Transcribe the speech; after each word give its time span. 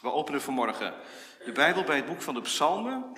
We 0.00 0.12
openen 0.12 0.42
vanmorgen 0.42 0.94
de 1.44 1.52
Bijbel 1.52 1.84
bij 1.84 1.96
het 1.96 2.06
boek 2.06 2.22
van 2.22 2.34
de 2.34 2.40
Psalmen. 2.40 3.12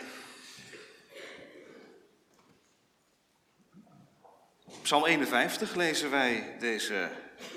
Psalm 4.82 5.04
51 5.04 5.74
lezen 5.74 6.10
wij 6.10 6.56
deze 6.58 7.10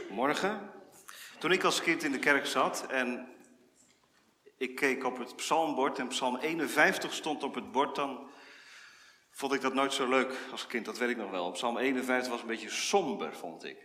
morgen. 0.10 0.72
Toen 1.40 1.52
ik 1.52 1.64
als 1.64 1.82
kind 1.82 2.04
in 2.04 2.12
de 2.12 2.20
kerk 2.20 2.46
zat 2.46 2.88
en 2.88 3.36
ik 4.58 4.76
keek 4.76 5.04
op 5.04 5.18
het 5.18 5.36
psalmbord 5.36 6.00
en 6.00 6.08
Psalm 6.08 6.38
51 6.38 7.14
stond 7.14 7.44
op 7.44 7.56
het 7.56 7.72
bord, 7.72 7.96
dan 7.96 8.30
vond 9.32 9.54
ik 9.54 9.62
dat 9.62 9.74
nooit 9.74 9.94
zo 9.94 10.10
leuk 10.10 10.38
als 10.52 10.68
kind, 10.68 10.86
dat 10.86 10.98
weet 10.98 11.10
ik 11.10 11.18
nog 11.18 11.32
wel. 11.32 11.52
Psalm 11.52 11.78
51 11.78 12.32
was 12.32 12.42
een 12.42 12.48
beetje 12.48 12.70
somber, 12.70 13.36
vond 13.36 13.64
ik. 13.64 13.78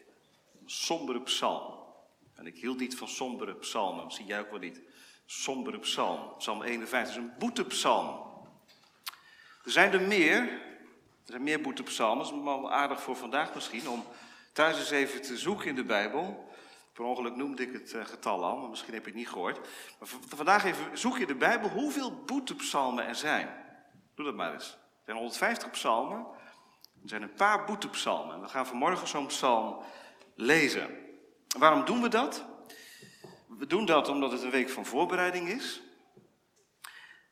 Een 0.60 0.70
sombere 0.70 1.22
psalm. 1.22 1.78
En 2.34 2.46
ik 2.46 2.56
hield 2.56 2.78
niet 2.78 2.96
van 2.96 3.08
sombere 3.08 3.54
psalmen, 3.54 4.04
misschien 4.04 4.26
jij 4.26 4.40
ook 4.40 4.50
wel 4.50 4.58
niet 4.58 4.80
sombere 5.30 5.78
psalm. 5.78 6.36
Psalm 6.38 6.62
51 6.62 7.16
is 7.16 7.16
een 7.16 7.32
boetepsalm. 7.38 8.22
Er 9.64 9.70
zijn 9.70 9.92
er 9.92 10.00
meer. 10.00 10.40
Er 10.40 11.36
zijn 11.36 11.42
meer 11.42 11.60
boetepsalmen. 11.60 12.44
Dat 12.44 12.64
is 12.64 12.70
aardig 12.70 13.00
voor 13.00 13.16
vandaag 13.16 13.54
misschien. 13.54 13.88
Om 13.88 14.04
thuis 14.52 14.78
eens 14.78 14.90
even 14.90 15.22
te 15.22 15.36
zoeken 15.36 15.68
in 15.68 15.74
de 15.74 15.84
Bijbel. 15.84 16.48
Per 16.92 17.04
ongeluk 17.04 17.36
noemde 17.36 17.62
ik 17.62 17.72
het 17.72 17.92
eh, 17.92 18.04
getal 18.04 18.44
al, 18.44 18.56
maar 18.56 18.68
misschien 18.68 18.94
heb 18.94 19.02
je 19.02 19.08
het 19.08 19.18
niet 19.18 19.28
gehoord. 19.28 19.58
Maar 19.98 20.08
vandaag 20.28 20.64
even 20.64 20.98
zoek 20.98 21.18
je 21.18 21.26
de 21.26 21.34
Bijbel 21.34 21.68
hoeveel 21.68 22.24
boetepsalmen 22.24 23.06
er 23.06 23.14
zijn. 23.14 23.48
Doe 24.14 24.24
dat 24.24 24.34
maar 24.34 24.52
eens. 24.52 24.68
Er 24.68 25.04
zijn 25.04 25.16
150 25.16 25.70
psalmen. 25.70 26.26
Er 27.02 27.08
zijn 27.08 27.22
een 27.22 27.34
paar 27.34 27.64
boetepsalmen. 27.64 28.40
We 28.40 28.48
gaan 28.48 28.66
vanmorgen 28.66 29.08
zo'n 29.08 29.26
psalm 29.26 29.82
lezen. 30.34 30.98
Waarom 31.58 31.84
doen 31.84 32.02
we 32.02 32.08
dat? 32.08 32.49
We 33.60 33.66
doen 33.66 33.84
dat 33.84 34.08
omdat 34.08 34.32
het 34.32 34.42
een 34.42 34.50
week 34.50 34.70
van 34.70 34.86
voorbereiding 34.86 35.48
is. 35.48 35.80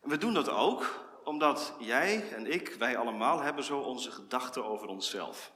We 0.01 0.19
doen 0.19 0.35
dat 0.35 0.49
ook 0.49 1.07
omdat 1.25 1.75
jij 1.79 2.33
en 2.33 2.53
ik, 2.53 2.69
wij 2.69 2.97
allemaal, 2.97 3.41
hebben 3.41 3.65
zo 3.65 3.79
onze 3.79 4.11
gedachten 4.11 4.65
over 4.65 4.89
onszelf. 4.89 5.53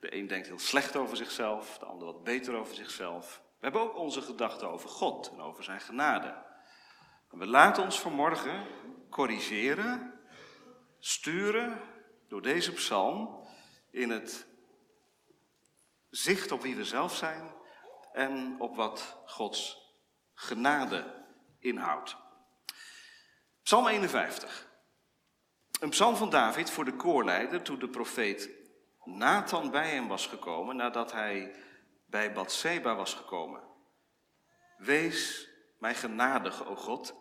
De 0.00 0.16
een 0.16 0.26
denkt 0.26 0.46
heel 0.46 0.58
slecht 0.58 0.96
over 0.96 1.16
zichzelf, 1.16 1.78
de 1.78 1.84
ander 1.84 2.06
wat 2.06 2.24
beter 2.24 2.54
over 2.54 2.74
zichzelf. 2.74 3.42
We 3.44 3.58
hebben 3.60 3.80
ook 3.80 3.96
onze 3.96 4.22
gedachten 4.22 4.70
over 4.70 4.88
God 4.88 5.30
en 5.32 5.40
over 5.40 5.64
zijn 5.64 5.80
genade. 5.80 6.44
En 7.30 7.38
we 7.38 7.46
laten 7.46 7.82
ons 7.82 8.00
vanmorgen 8.00 8.66
corrigeren, 9.10 10.20
sturen 10.98 11.80
door 12.28 12.42
deze 12.42 12.72
psalm 12.72 13.44
in 13.90 14.10
het 14.10 14.46
zicht 16.10 16.52
op 16.52 16.62
wie 16.62 16.76
we 16.76 16.84
zelf 16.84 17.16
zijn 17.16 17.60
en 18.12 18.60
op 18.60 18.76
wat 18.76 19.22
Gods 19.26 19.80
genade 20.34 21.24
inhoudt. 21.58 22.16
Psalm 23.62 23.86
51. 23.86 24.70
Een 25.80 25.90
psalm 25.90 26.16
van 26.16 26.30
David 26.30 26.70
voor 26.70 26.84
de 26.84 26.96
koorleider 26.96 27.62
toen 27.62 27.78
de 27.78 27.88
profeet 27.88 28.50
Nathan 29.04 29.70
bij 29.70 29.90
hem 29.90 30.08
was 30.08 30.26
gekomen 30.26 30.76
nadat 30.76 31.12
hij 31.12 31.54
bij 32.06 32.32
Bathseba 32.32 32.94
was 32.94 33.14
gekomen. 33.14 33.62
Wees 34.76 35.48
mij 35.78 35.94
genadig, 35.94 36.66
o 36.66 36.76
God, 36.76 37.14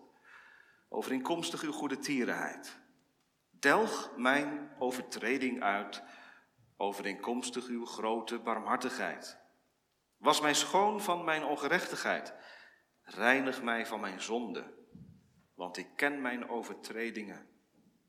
overeenkomstig 0.90 1.62
uw 1.62 1.72
goede 1.72 1.98
tierenheid. 1.98 2.80
Delg 3.50 4.12
mijn 4.18 4.72
overtreding 4.80 5.64
uit, 5.64 6.04
overeenkomstig 6.78 7.66
uw 7.66 7.86
grote 7.86 8.40
barmhartigheid. 8.40 9.41
Was 10.22 10.42
mij 10.42 10.54
schoon 10.54 11.02
van 11.02 11.24
mijn 11.24 11.44
ongerechtigheid. 11.44 12.34
Reinig 13.04 13.62
mij 13.62 13.86
van 13.86 14.00
mijn 14.00 14.22
zonde, 14.22 14.74
want 15.54 15.78
ik 15.78 15.88
ken 15.96 16.22
mijn 16.22 16.50
overtredingen. 16.50 17.48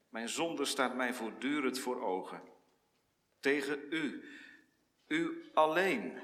Mijn 0.09 0.29
zonde 0.29 0.65
staat 0.65 0.95
mij 0.95 1.15
voortdurend 1.15 1.79
voor 1.79 2.03
ogen. 2.03 2.43
Tegen 3.41 3.87
u, 3.91 4.25
u 5.07 5.51
alleen 5.55 6.21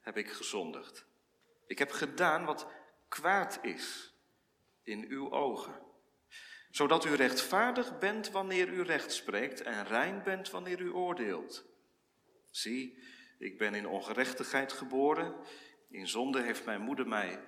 heb 0.00 0.16
ik 0.16 0.30
gezondigd. 0.30 1.06
Ik 1.66 1.78
heb 1.78 1.90
gedaan 1.90 2.44
wat 2.44 2.66
kwaad 3.08 3.58
is 3.62 4.14
in 4.82 5.04
uw 5.08 5.30
ogen. 5.30 5.82
Zodat 6.70 7.04
u 7.04 7.14
rechtvaardig 7.14 7.98
bent 7.98 8.30
wanneer 8.30 8.68
u 8.68 8.82
recht 8.82 9.12
spreekt 9.12 9.62
en 9.62 9.86
rein 9.86 10.22
bent 10.22 10.50
wanneer 10.50 10.80
u 10.80 10.90
oordeelt. 10.92 11.64
Zie, 12.50 12.98
ik 13.40 13.58
ben 13.58 13.74
in 13.74 13.86
ongerechtigheid 13.86 14.72
geboren. 14.72 15.34
In 15.88 16.08
zonde 16.08 16.42
heeft 16.42 16.64
mijn 16.64 16.80
moeder 16.80 17.08
mij 17.08 17.40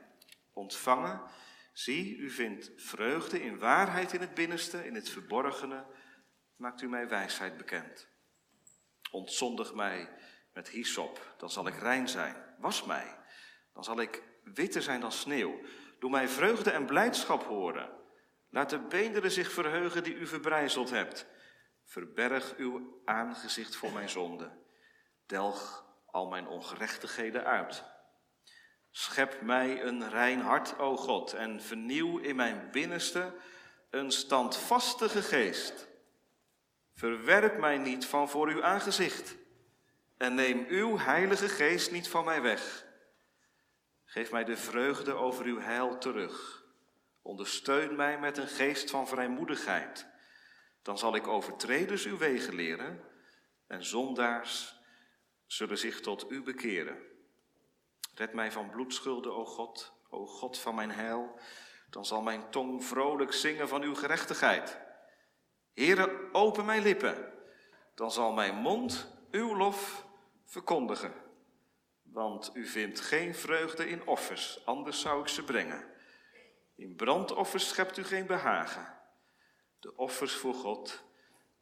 ontvangen. 0.53 1.23
Zie, 1.73 2.17
u 2.17 2.31
vindt 2.31 2.71
vreugde 2.77 3.43
in 3.43 3.59
waarheid 3.59 4.13
in 4.13 4.21
het 4.21 4.35
binnenste, 4.35 4.87
in 4.87 4.95
het 4.95 5.09
verborgene. 5.09 5.87
Maakt 6.57 6.83
u 6.83 6.89
mij 6.89 7.09
wijsheid 7.09 7.57
bekend. 7.57 8.09
Ontzondig 9.11 9.75
mij 9.75 10.09
met 10.53 10.69
hyssop, 10.69 11.35
dan 11.39 11.51
zal 11.51 11.67
ik 11.67 11.75
rein 11.75 12.09
zijn. 12.09 12.37
Was 12.59 12.85
mij, 12.85 13.19
dan 13.73 13.85
zal 13.85 14.01
ik 14.01 14.23
witter 14.45 14.83
zijn 14.83 15.01
dan 15.01 15.13
sneeuw. 15.13 15.61
Doe 15.99 16.11
mij 16.11 16.29
vreugde 16.29 16.71
en 16.71 16.87
blijdschap 16.87 17.43
horen. 17.43 17.91
Laat 18.51 18.71
de 18.71 18.79
beenderen 18.79 19.31
zich 19.31 19.53
verheugen 19.53 20.05
die 20.05 20.15
u 20.15 20.27
verbrijzeld 20.27 20.91
hebt. 20.91 21.27
Verberg 21.85 22.57
uw 22.57 23.03
aangezicht 23.05 23.77
voor 23.77 23.93
mijn 23.93 24.09
zonde. 24.09 24.62
Delg 25.27 25.85
al 26.07 26.27
mijn 26.27 26.47
ongerechtigheden 26.47 27.45
uit. 27.45 27.85
Schep 28.91 29.41
mij 29.41 29.83
een 29.83 30.11
rein 30.11 30.41
hart, 30.41 30.79
o 30.79 30.97
God, 30.97 31.33
en 31.33 31.63
vernieuw 31.63 32.19
in 32.19 32.37
mijn 32.37 32.69
binnenste 32.71 33.35
een 33.91 34.11
standvastige 34.11 35.23
geest. 35.23 35.89
Verwerp 36.95 37.59
mij 37.59 37.79
niet 37.79 38.07
van 38.07 38.29
voor 38.29 38.49
uw 38.49 38.65
aangezicht 38.65 39.37
en 40.17 40.35
neem 40.35 40.67
uw 40.69 40.99
heilige 40.99 41.49
geest 41.49 41.91
niet 41.91 42.09
van 42.09 42.25
mij 42.25 42.43
weg. 42.43 42.85
Geef 44.05 44.31
mij 44.31 44.45
de 44.45 44.57
vreugde 44.57 45.13
over 45.13 45.45
uw 45.45 45.61
heil 45.61 45.99
terug. 45.99 46.65
Ondersteun 47.23 47.97
mij 47.97 48.19
met 48.19 48.39
een 48.39 48.49
geest 48.49 48.91
van 48.91 49.09
vrijmoedigheid. 49.09 50.07
Dan 50.83 50.99
zal 50.99 51.15
ik 51.15 51.27
overtreders 51.27 52.05
uw 52.05 52.19
wegen 52.19 52.55
leren 52.55 53.05
en 53.67 53.85
zondaars 53.85 54.81
zullen 55.53 55.79
zich 55.79 56.01
tot 56.01 56.31
u 56.31 56.43
bekeren. 56.43 56.99
Red 58.15 58.33
mij 58.33 58.53
van 58.53 58.71
bloedschulden, 58.71 59.35
o 59.35 59.45
God, 59.45 59.93
o 60.09 60.27
God 60.27 60.59
van 60.59 60.75
mijn 60.75 60.91
heil. 60.91 61.39
Dan 61.91 62.07
zal 62.07 62.23
mijn 62.23 62.51
tong 62.51 62.85
vrolijk 62.85 63.33
zingen 63.33 63.69
van 63.69 63.83
uw 63.83 63.95
gerechtigheid. 63.95 64.79
Heere, 65.75 66.29
open 66.33 66.65
mijn 66.65 66.83
lippen. 66.83 67.33
Dan 67.95 68.13
zal 68.13 68.33
mijn 68.33 68.55
mond 68.55 69.13
uw 69.31 69.57
lof 69.57 70.07
verkondigen. 70.45 71.15
Want 72.03 72.51
u 72.55 72.67
vindt 72.67 73.01
geen 73.01 73.35
vreugde 73.35 73.89
in 73.89 74.07
offers, 74.07 74.67
anders 74.67 75.01
zou 75.01 75.21
ik 75.21 75.29
ze 75.29 75.45
brengen. 75.45 75.85
In 76.75 76.97
brandoffers 76.97 77.69
schept 77.69 77.99
u 77.99 78.05
geen 78.05 78.27
behagen. 78.27 78.99
De 79.81 79.97
offers 79.97 80.35
voor 80.35 80.55
God 80.55 81.05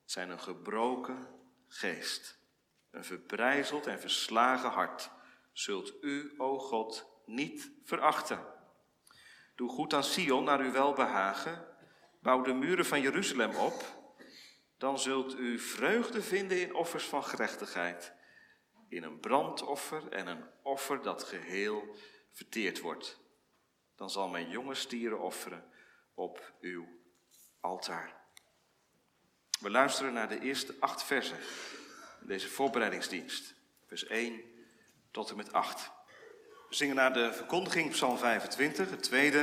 zijn 0.05 0.31
een 0.31 0.41
gebroken 0.41 1.29
geest. 1.69 2.40
Een 2.91 3.05
verbrijzeld 3.05 3.87
en 3.87 4.01
verslagen 4.01 4.71
hart 4.71 5.11
zult 5.53 5.93
u, 6.01 6.35
o 6.37 6.59
God, 6.59 7.07
niet 7.25 7.71
verachten. 7.85 8.47
Doe 9.55 9.69
goed 9.69 9.95
aan 9.95 10.05
Sion 10.05 10.45
naar 10.45 10.61
uw 10.61 10.73
welbehagen. 10.73 11.67
Bouw 12.21 12.43
de 12.43 12.53
muren 12.53 12.87
van 12.87 13.01
Jeruzalem 13.01 13.57
op. 13.57 13.99
Dan 14.79 14.99
zult 14.99 15.35
u 15.35 15.59
vreugde 15.59 16.23
vinden 16.23 16.61
in 16.61 16.75
offers 16.75 17.05
van 17.05 17.25
gerechtigheid. 17.25 18.13
In 18.89 19.03
een 19.03 19.21
brandoffer 19.21 20.09
en 20.09 20.27
een 20.27 20.45
offer 20.63 21.03
dat 21.03 21.23
geheel 21.23 21.97
verteerd 22.33 22.81
wordt. 22.81 23.21
Dan 23.97 24.11
zal 24.11 24.29
mijn 24.29 24.49
jonge 24.49 24.75
stieren 24.75 25.21
offeren 25.21 25.65
op 26.15 26.53
uw 26.61 26.87
altaar. 27.61 28.19
We 29.61 29.71
luisteren 29.71 30.13
naar 30.13 30.29
de 30.29 30.41
eerste 30.41 30.75
acht 30.81 31.03
versen 31.03 31.39
deze 32.23 32.49
voorbereidingsdienst. 32.49 33.55
Vers 33.87 34.07
1 34.07 34.41
tot 35.11 35.31
en 35.31 35.37
met 35.37 35.53
8. 35.53 35.91
We 36.69 36.75
zingen 36.75 36.95
naar 36.95 37.13
de 37.13 37.33
verkondiging, 37.33 37.91
Psalm 37.91 38.19
25, 38.19 38.91
het 38.91 39.03
tweede, 39.03 39.39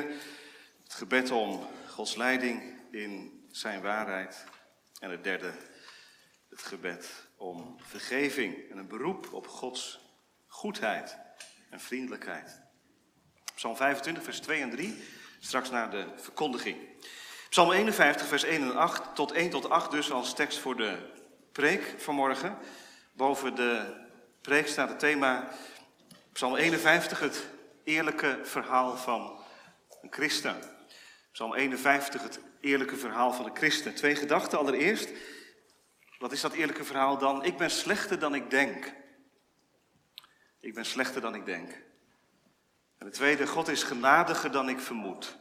het 0.83 0.94
gebed 0.94 1.31
om 1.31 1.68
Gods 1.88 2.15
leiding 2.15 2.79
in 2.91 3.45
zijn 3.51 3.81
waarheid. 3.81 4.45
En 5.00 5.09
het 5.12 5.24
derde, 5.24 5.53
het 6.50 6.62
gebed 6.62 7.27
om 7.35 7.77
vergeving 7.81 8.69
en 8.71 8.77
een 8.77 8.88
beroep 8.88 9.33
op 9.33 9.47
Gods 9.47 10.00
goedheid 10.47 11.18
en 11.69 11.79
vriendelijkheid. 11.79 12.62
Psalm 13.56 13.75
25, 13.75 14.24
vers 14.24 14.39
2 14.39 14.62
en 14.62 14.69
3, 14.69 15.03
straks 15.39 15.69
naar 15.69 15.91
de 15.91 16.07
verkondiging. 16.15 16.77
Psalm 17.50 17.71
51, 17.71 18.27
vers 18.27 18.44
1 18.44 18.62
en 18.62 18.75
8, 18.75 19.15
tot 19.15 19.31
1 19.31 19.50
tot 19.50 19.69
8 19.69 19.91
dus 19.91 20.12
als 20.12 20.33
tekst 20.33 20.59
voor 20.59 20.75
de 20.75 21.17
preek 21.57 21.94
vanmorgen. 21.98 22.57
Boven 23.13 23.56
de 23.56 23.94
preek 24.42 24.68
staat 24.68 24.89
het 24.89 25.00
thema 25.00 25.50
Psalm 26.33 26.56
51, 26.56 27.19
het 27.19 27.48
eerlijke 27.83 28.39
verhaal 28.44 28.98
van 28.98 29.39
een 30.01 30.12
christen. 30.12 30.56
Psalm 31.31 31.54
51, 31.54 32.21
het 32.21 32.39
eerlijke 32.59 32.95
verhaal 32.95 33.33
van 33.33 33.45
de 33.45 33.51
christen. 33.54 33.95
Twee 33.95 34.15
gedachten. 34.15 34.57
Allereerst, 34.57 35.09
wat 36.19 36.31
is 36.31 36.42
dat 36.42 36.54
eerlijke 36.54 36.83
verhaal 36.83 37.18
dan? 37.18 37.44
Ik 37.44 37.57
ben 37.57 37.71
slechter 37.71 38.19
dan 38.19 38.36
ik 38.36 38.50
denk. 38.50 38.94
Ik 40.60 40.74
ben 40.74 40.86
slechter 40.86 41.21
dan 41.21 41.36
ik 41.36 41.45
denk. 41.45 41.71
En 42.98 43.06
de 43.06 43.12
tweede, 43.12 43.48
God 43.48 43.68
is 43.68 43.83
genadiger 43.83 44.51
dan 44.51 44.69
ik 44.69 44.80
vermoed. 44.80 45.38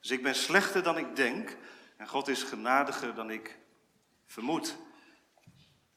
Dus 0.00 0.10
ik 0.10 0.22
ben 0.22 0.34
slechter 0.34 0.82
dan 0.82 0.98
ik 0.98 1.16
denk 1.16 1.56
en 1.96 2.08
God 2.08 2.28
is 2.28 2.42
genadiger 2.42 3.14
dan 3.14 3.30
ik 3.30 3.58
vermoed. 4.26 4.76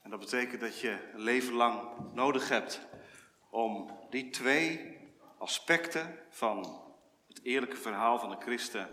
En 0.06 0.12
dat 0.12 0.20
betekent 0.20 0.62
dat 0.62 0.80
je 0.80 1.10
een 1.14 1.22
leven 1.22 1.54
lang 1.54 1.90
nodig 2.14 2.50
hebt 2.50 2.82
om 3.50 4.00
die 4.10 4.30
twee 4.30 4.98
aspecten 5.38 6.20
van 6.30 6.84
het 7.28 7.40
eerlijke 7.44 7.76
verhaal 7.76 8.20
van 8.20 8.30
de 8.30 8.38
christen 8.40 8.90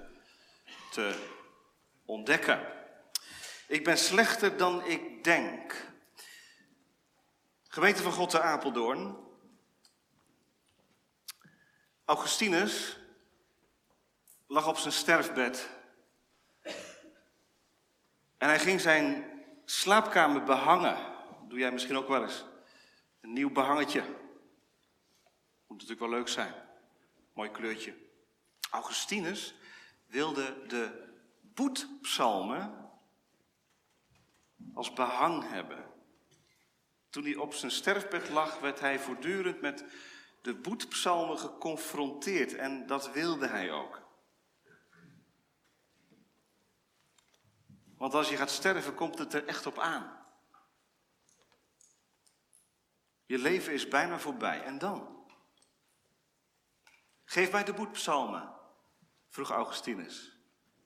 te 0.90 1.28
ontdekken. 2.04 2.66
Ik 3.68 3.84
ben 3.84 3.98
slechter 3.98 4.56
dan 4.56 4.84
ik 4.84 5.24
denk. 5.24 5.86
Gemeente 7.68 8.02
van 8.02 8.12
God 8.12 8.30
te 8.30 8.40
Apeldoorn. 8.40 9.16
Augustinus 12.04 12.98
lag 14.46 14.68
op 14.68 14.76
zijn 14.76 14.92
sterfbed. 14.92 15.70
En 18.38 18.48
hij 18.48 18.58
ging 18.58 18.80
zijn 18.80 19.31
slaapkamer 19.72 20.42
behangen. 20.42 20.96
Doe 21.48 21.58
jij 21.58 21.72
misschien 21.72 21.96
ook 21.96 22.08
wel 22.08 22.22
eens. 22.22 22.44
Een 23.20 23.32
nieuw 23.32 23.50
behangetje. 23.50 24.00
Moet 25.66 25.80
natuurlijk 25.80 26.00
wel 26.00 26.08
leuk 26.08 26.28
zijn. 26.28 26.54
Mooi 27.34 27.50
kleurtje. 27.50 27.94
Augustinus 28.70 29.54
wilde 30.06 30.66
de 30.66 31.12
boetpsalmen 31.40 32.90
als 34.74 34.92
behang 34.92 35.48
hebben. 35.48 35.90
Toen 37.10 37.24
hij 37.24 37.36
op 37.36 37.54
zijn 37.54 37.70
sterfbed 37.70 38.28
lag, 38.28 38.58
werd 38.58 38.80
hij 38.80 38.98
voortdurend 38.98 39.60
met 39.60 39.84
de 40.42 40.54
boetpsalmen 40.54 41.38
geconfronteerd. 41.38 42.54
En 42.54 42.86
dat 42.86 43.12
wilde 43.12 43.46
hij 43.46 43.72
ook. 43.72 44.01
Want 48.02 48.14
als 48.14 48.28
je 48.28 48.36
gaat 48.36 48.50
sterven, 48.50 48.94
komt 48.94 49.18
het 49.18 49.34
er 49.34 49.46
echt 49.46 49.66
op 49.66 49.78
aan. 49.78 50.26
Je 53.26 53.38
leven 53.38 53.72
is 53.72 53.88
bijna 53.88 54.18
voorbij. 54.18 54.62
En 54.62 54.78
dan? 54.78 55.26
Geef 57.24 57.52
mij 57.52 57.64
de 57.64 57.72
boetpsalmen, 57.72 58.54
vroeg 59.28 59.50
Augustinus. 59.50 60.36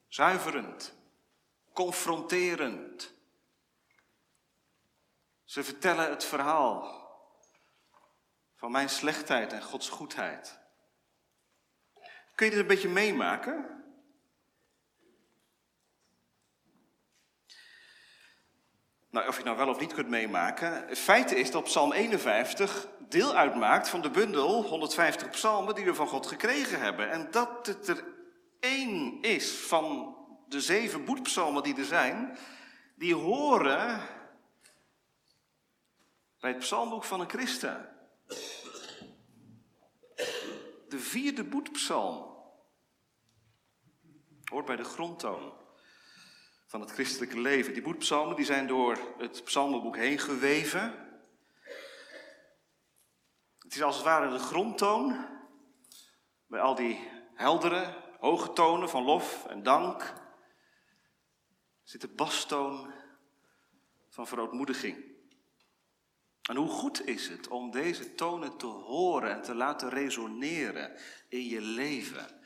Zuiverend, 0.08 0.94
confronterend. 1.72 3.12
Ze 5.44 5.64
vertellen 5.64 6.10
het 6.10 6.24
verhaal 6.24 7.08
van 8.54 8.70
mijn 8.70 8.88
slechtheid 8.88 9.52
en 9.52 9.62
Gods 9.62 9.88
goedheid. 9.88 10.58
Kun 12.34 12.46
je 12.46 12.52
dit 12.52 12.60
een 12.60 12.66
beetje 12.66 12.88
meemaken? 12.88 13.75
Nou, 19.10 19.28
of 19.28 19.38
je 19.38 19.44
nou 19.44 19.56
wel 19.56 19.68
of 19.68 19.80
niet 19.80 19.94
kunt 19.94 20.08
meemaken. 20.08 20.86
Het 20.88 20.98
feit 20.98 21.32
is 21.32 21.50
dat 21.50 21.64
Psalm 21.64 21.92
51 21.92 22.88
deel 23.08 23.34
uitmaakt 23.34 23.88
van 23.88 24.00
de 24.00 24.10
bundel 24.10 24.62
150 24.62 25.30
psalmen 25.30 25.74
die 25.74 25.84
we 25.84 25.94
van 25.94 26.08
God 26.08 26.26
gekregen 26.26 26.80
hebben. 26.80 27.10
En 27.10 27.30
dat 27.30 27.66
het 27.66 27.88
er 27.88 28.04
één 28.60 29.22
is 29.22 29.50
van 29.50 30.16
de 30.48 30.60
zeven 30.60 31.04
boetpsalmen 31.04 31.62
die 31.62 31.76
er 31.76 31.84
zijn, 31.84 32.36
die 32.94 33.14
horen 33.14 34.00
bij 36.40 36.50
het 36.50 36.58
psalmboek 36.58 37.04
van 37.04 37.20
een 37.20 37.28
christen. 37.28 37.88
De 40.88 40.98
vierde 40.98 41.44
boetpsalm 41.44 42.34
hoort 44.44 44.66
bij 44.66 44.76
de 44.76 44.84
grondtoon 44.84 45.52
van 46.66 46.80
het 46.80 46.90
christelijke 46.90 47.40
leven. 47.40 47.72
Die 47.72 47.82
boetpsalmen 47.82 48.36
die 48.36 48.44
zijn 48.44 48.66
door 48.66 48.98
het 49.18 49.44
psalmenboek 49.44 49.96
heen 49.96 50.18
geweven. 50.18 50.94
Het 53.58 53.74
is 53.74 53.82
als 53.82 53.94
het 53.94 54.04
ware 54.04 54.30
de 54.30 54.38
grondtoon 54.38 55.26
bij 56.46 56.60
al 56.60 56.74
die 56.74 57.10
heldere, 57.34 57.94
hoge 58.18 58.52
tonen 58.52 58.88
van 58.88 59.02
lof 59.02 59.46
en 59.46 59.62
dank. 59.62 60.12
Zit 61.82 62.00
de 62.00 62.08
bastoon 62.08 62.92
van 64.08 64.26
verootmoediging. 64.26 65.14
En 66.42 66.56
hoe 66.56 66.68
goed 66.68 67.06
is 67.06 67.28
het 67.28 67.48
om 67.48 67.70
deze 67.70 68.14
tonen 68.14 68.56
te 68.56 68.66
horen 68.66 69.30
en 69.30 69.42
te 69.42 69.54
laten 69.54 69.88
resoneren 69.88 70.96
in 71.28 71.44
je 71.44 71.60
leven? 71.60 72.40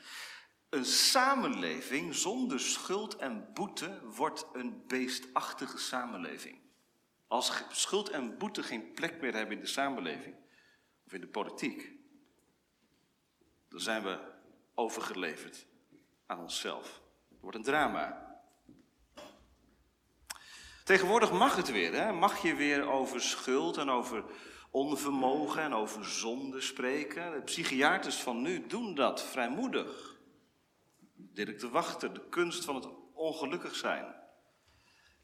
Een 0.71 0.85
samenleving 0.85 2.15
zonder 2.15 2.59
schuld 2.59 3.15
en 3.15 3.53
boete 3.53 3.99
wordt 4.03 4.45
een 4.53 4.83
beestachtige 4.87 5.77
samenleving. 5.77 6.59
Als 7.27 7.63
schuld 7.71 8.09
en 8.09 8.37
boete 8.37 8.63
geen 8.63 8.93
plek 8.93 9.21
meer 9.21 9.33
hebben 9.33 9.55
in 9.55 9.61
de 9.61 9.69
samenleving 9.69 10.35
of 11.05 11.13
in 11.13 11.21
de 11.21 11.27
politiek, 11.27 11.91
dan 13.69 13.79
zijn 13.79 14.03
we 14.03 14.19
overgeleverd 14.75 15.65
aan 16.25 16.39
onszelf. 16.39 17.01
Het 17.29 17.39
wordt 17.41 17.57
een 17.57 17.63
drama. 17.63 18.35
Tegenwoordig 20.83 21.31
mag 21.31 21.55
het 21.55 21.71
weer, 21.71 21.93
hè? 21.93 22.11
mag 22.11 22.41
je 22.41 22.55
weer 22.55 22.89
over 22.89 23.21
schuld 23.21 23.77
en 23.77 23.89
over 23.89 24.23
onvermogen 24.69 25.61
en 25.61 25.73
over 25.73 26.05
zonde 26.05 26.61
spreken. 26.61 27.31
De 27.31 27.41
psychiaters 27.41 28.15
van 28.15 28.41
nu 28.41 28.67
doen 28.67 28.95
dat 28.95 29.23
vrijmoedig. 29.23 30.10
Dirk 31.33 31.59
de 31.59 31.69
Wachter, 31.69 32.13
de 32.13 32.29
kunst 32.29 32.65
van 32.65 32.75
het 32.75 32.87
ongelukkig 33.13 33.75
zijn. 33.75 34.15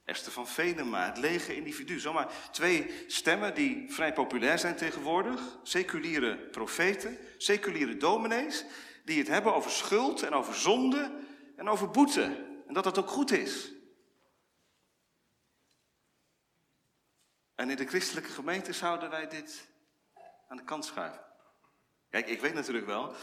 Esther 0.05 0.31
van 0.31 0.47
Venema, 0.47 1.05
het 1.05 1.17
lege 1.17 1.55
individu. 1.55 1.99
Zomaar 1.99 2.49
twee 2.51 3.05
stemmen 3.07 3.55
die 3.55 3.93
vrij 3.93 4.13
populair 4.13 4.59
zijn 4.59 4.75
tegenwoordig. 4.75 5.57
Seculiere 5.63 6.37
profeten, 6.37 7.17
seculiere 7.37 7.97
dominees, 7.97 8.65
die 9.05 9.17
het 9.17 9.27
hebben 9.27 9.53
over 9.53 9.71
schuld 9.71 10.23
en 10.23 10.33
over 10.33 10.55
zonde 10.55 11.11
en 11.55 11.69
over 11.69 11.89
boete. 11.89 12.45
En 12.67 12.73
dat 12.73 12.83
dat 12.83 12.97
ook 12.97 13.09
goed 13.09 13.31
is. 13.31 13.71
En 17.55 17.69
in 17.69 17.75
de 17.75 17.87
christelijke 17.87 18.29
gemeente 18.29 18.73
zouden 18.73 19.09
wij 19.09 19.27
dit 19.27 19.67
aan 20.47 20.57
de 20.57 20.63
kant 20.63 20.85
schuiven. 20.85 21.21
Kijk, 22.09 22.27
ik 22.27 22.41
weet 22.41 22.53
natuurlijk 22.53 22.85
wel 22.85 23.13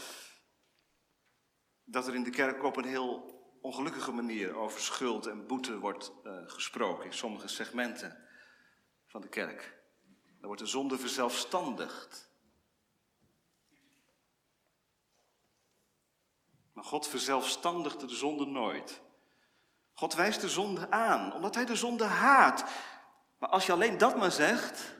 dat 1.85 2.07
er 2.07 2.15
in 2.15 2.23
de 2.23 2.29
kerk 2.29 2.63
op 2.63 2.77
een 2.77 2.85
heel 2.85 3.33
ongelukkige 3.61 4.11
manier 4.11 4.55
over 4.55 4.79
schuld 4.79 5.25
en 5.25 5.47
boete 5.47 5.79
wordt 5.79 6.11
uh, 6.23 6.33
gesproken 6.45 7.05
in 7.05 7.13
sommige 7.13 7.47
segmenten 7.47 8.17
van 9.07 9.21
de 9.21 9.29
kerk. 9.29 9.83
Dan 10.39 10.47
wordt 10.47 10.61
de 10.61 10.67
zonde 10.67 10.97
verzelfstandigd. 10.97 12.29
Maar 16.73 16.83
God 16.83 17.07
verzelfstandigt 17.07 17.99
de 17.99 18.15
zonde 18.15 18.45
nooit. 18.45 19.01
God 19.93 20.13
wijst 20.13 20.41
de 20.41 20.49
zonde 20.49 20.91
aan, 20.91 21.33
omdat 21.33 21.55
hij 21.55 21.65
de 21.65 21.75
zonde 21.75 22.03
haat. 22.03 22.63
Maar 23.37 23.49
als 23.49 23.65
je 23.65 23.71
alleen 23.71 23.97
dat 23.97 24.17
maar 24.17 24.31
zegt, 24.31 24.95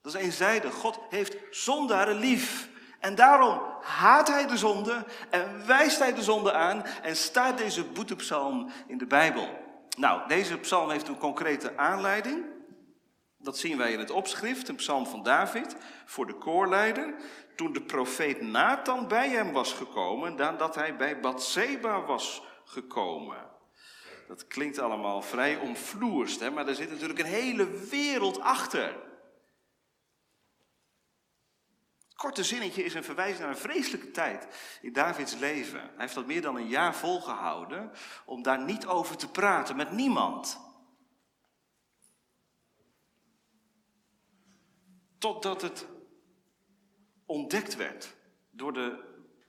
dat 0.00 0.14
is 0.14 0.20
eenzijdig. 0.20 0.74
God 0.74 0.98
heeft 1.08 1.36
zondaren 1.50 2.16
lief. 2.16 2.69
En 3.00 3.14
daarom 3.14 3.60
haat 3.82 4.28
hij 4.28 4.46
de 4.46 4.56
zonde 4.56 5.04
en 5.30 5.66
wijst 5.66 5.98
hij 5.98 6.14
de 6.14 6.22
zonde 6.22 6.52
aan 6.52 6.84
en 7.02 7.16
staat 7.16 7.58
deze 7.58 7.84
boetepsalm 7.84 8.70
in 8.86 8.98
de 8.98 9.06
Bijbel. 9.06 9.48
Nou, 9.98 10.28
deze 10.28 10.58
psalm 10.58 10.90
heeft 10.90 11.08
een 11.08 11.18
concrete 11.18 11.76
aanleiding. 11.76 12.44
Dat 13.38 13.58
zien 13.58 13.76
wij 13.76 13.92
in 13.92 13.98
het 13.98 14.10
opschrift, 14.10 14.68
een 14.68 14.76
psalm 14.76 15.06
van 15.06 15.22
David 15.22 15.76
voor 16.04 16.26
de 16.26 16.34
koorleider. 16.34 17.14
Toen 17.56 17.72
de 17.72 17.82
profeet 17.82 18.40
Nathan 18.40 19.08
bij 19.08 19.28
hem 19.28 19.52
was 19.52 19.72
gekomen, 19.72 20.34
nadat 20.34 20.74
hij 20.74 20.96
bij 20.96 21.20
Bathseba 21.20 22.04
was 22.04 22.42
gekomen. 22.64 23.48
Dat 24.28 24.46
klinkt 24.46 24.78
allemaal 24.78 25.22
vrij 25.22 25.56
omvloerst, 25.56 26.40
hè? 26.40 26.50
maar 26.50 26.68
er 26.68 26.74
zit 26.74 26.90
natuurlijk 26.90 27.18
een 27.18 27.24
hele 27.24 27.66
wereld 27.90 28.40
achter. 28.40 28.96
Korte 32.20 32.44
zinnetje 32.44 32.84
is 32.84 32.94
een 32.94 33.04
verwijzing 33.04 33.38
naar 33.38 33.48
een 33.48 33.56
vreselijke 33.56 34.10
tijd 34.10 34.46
in 34.80 34.92
Davids 34.92 35.34
leven. 35.34 35.80
Hij 35.80 35.90
heeft 35.96 36.14
dat 36.14 36.26
meer 36.26 36.42
dan 36.42 36.56
een 36.56 36.68
jaar 36.68 36.94
volgehouden 36.94 37.90
om 38.24 38.42
daar 38.42 38.64
niet 38.64 38.86
over 38.86 39.16
te 39.16 39.30
praten 39.30 39.76
met 39.76 39.90
niemand. 39.92 40.60
Totdat 45.18 45.62
het 45.62 45.86
ontdekt 47.26 47.76
werd 47.76 48.14
door 48.50 48.72
de 48.72 49.04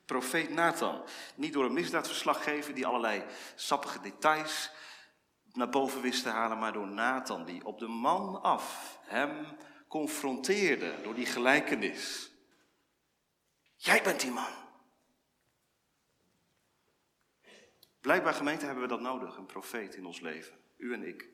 profeet 0.06 0.50
Nathan. 0.50 1.02
Niet 1.34 1.52
door 1.52 1.64
een 1.64 1.72
misdaadverslaggever 1.72 2.74
die 2.74 2.86
allerlei 2.86 3.24
sappige 3.54 4.00
details 4.00 4.70
naar 5.52 5.68
boven 5.68 6.00
wist 6.00 6.22
te 6.22 6.28
halen, 6.28 6.58
maar 6.58 6.72
door 6.72 6.88
Nathan, 6.88 7.44
die 7.44 7.64
op 7.64 7.78
de 7.78 7.88
man 7.88 8.42
af 8.42 8.98
hem 9.02 9.46
confronteerde 9.88 10.94
door 11.02 11.14
die 11.14 11.26
gelijkenis. 11.26 12.31
Jij 13.82 14.02
bent 14.02 14.20
die 14.20 14.30
man. 14.30 14.52
Blijkbaar 18.00 18.34
gemeente 18.34 18.64
hebben 18.64 18.82
we 18.82 18.88
dat 18.88 19.00
nodig, 19.00 19.36
een 19.36 19.46
profeet 19.46 19.94
in 19.94 20.06
ons 20.06 20.20
leven, 20.20 20.54
u 20.76 20.92
en 20.92 21.06
ik. 21.06 21.28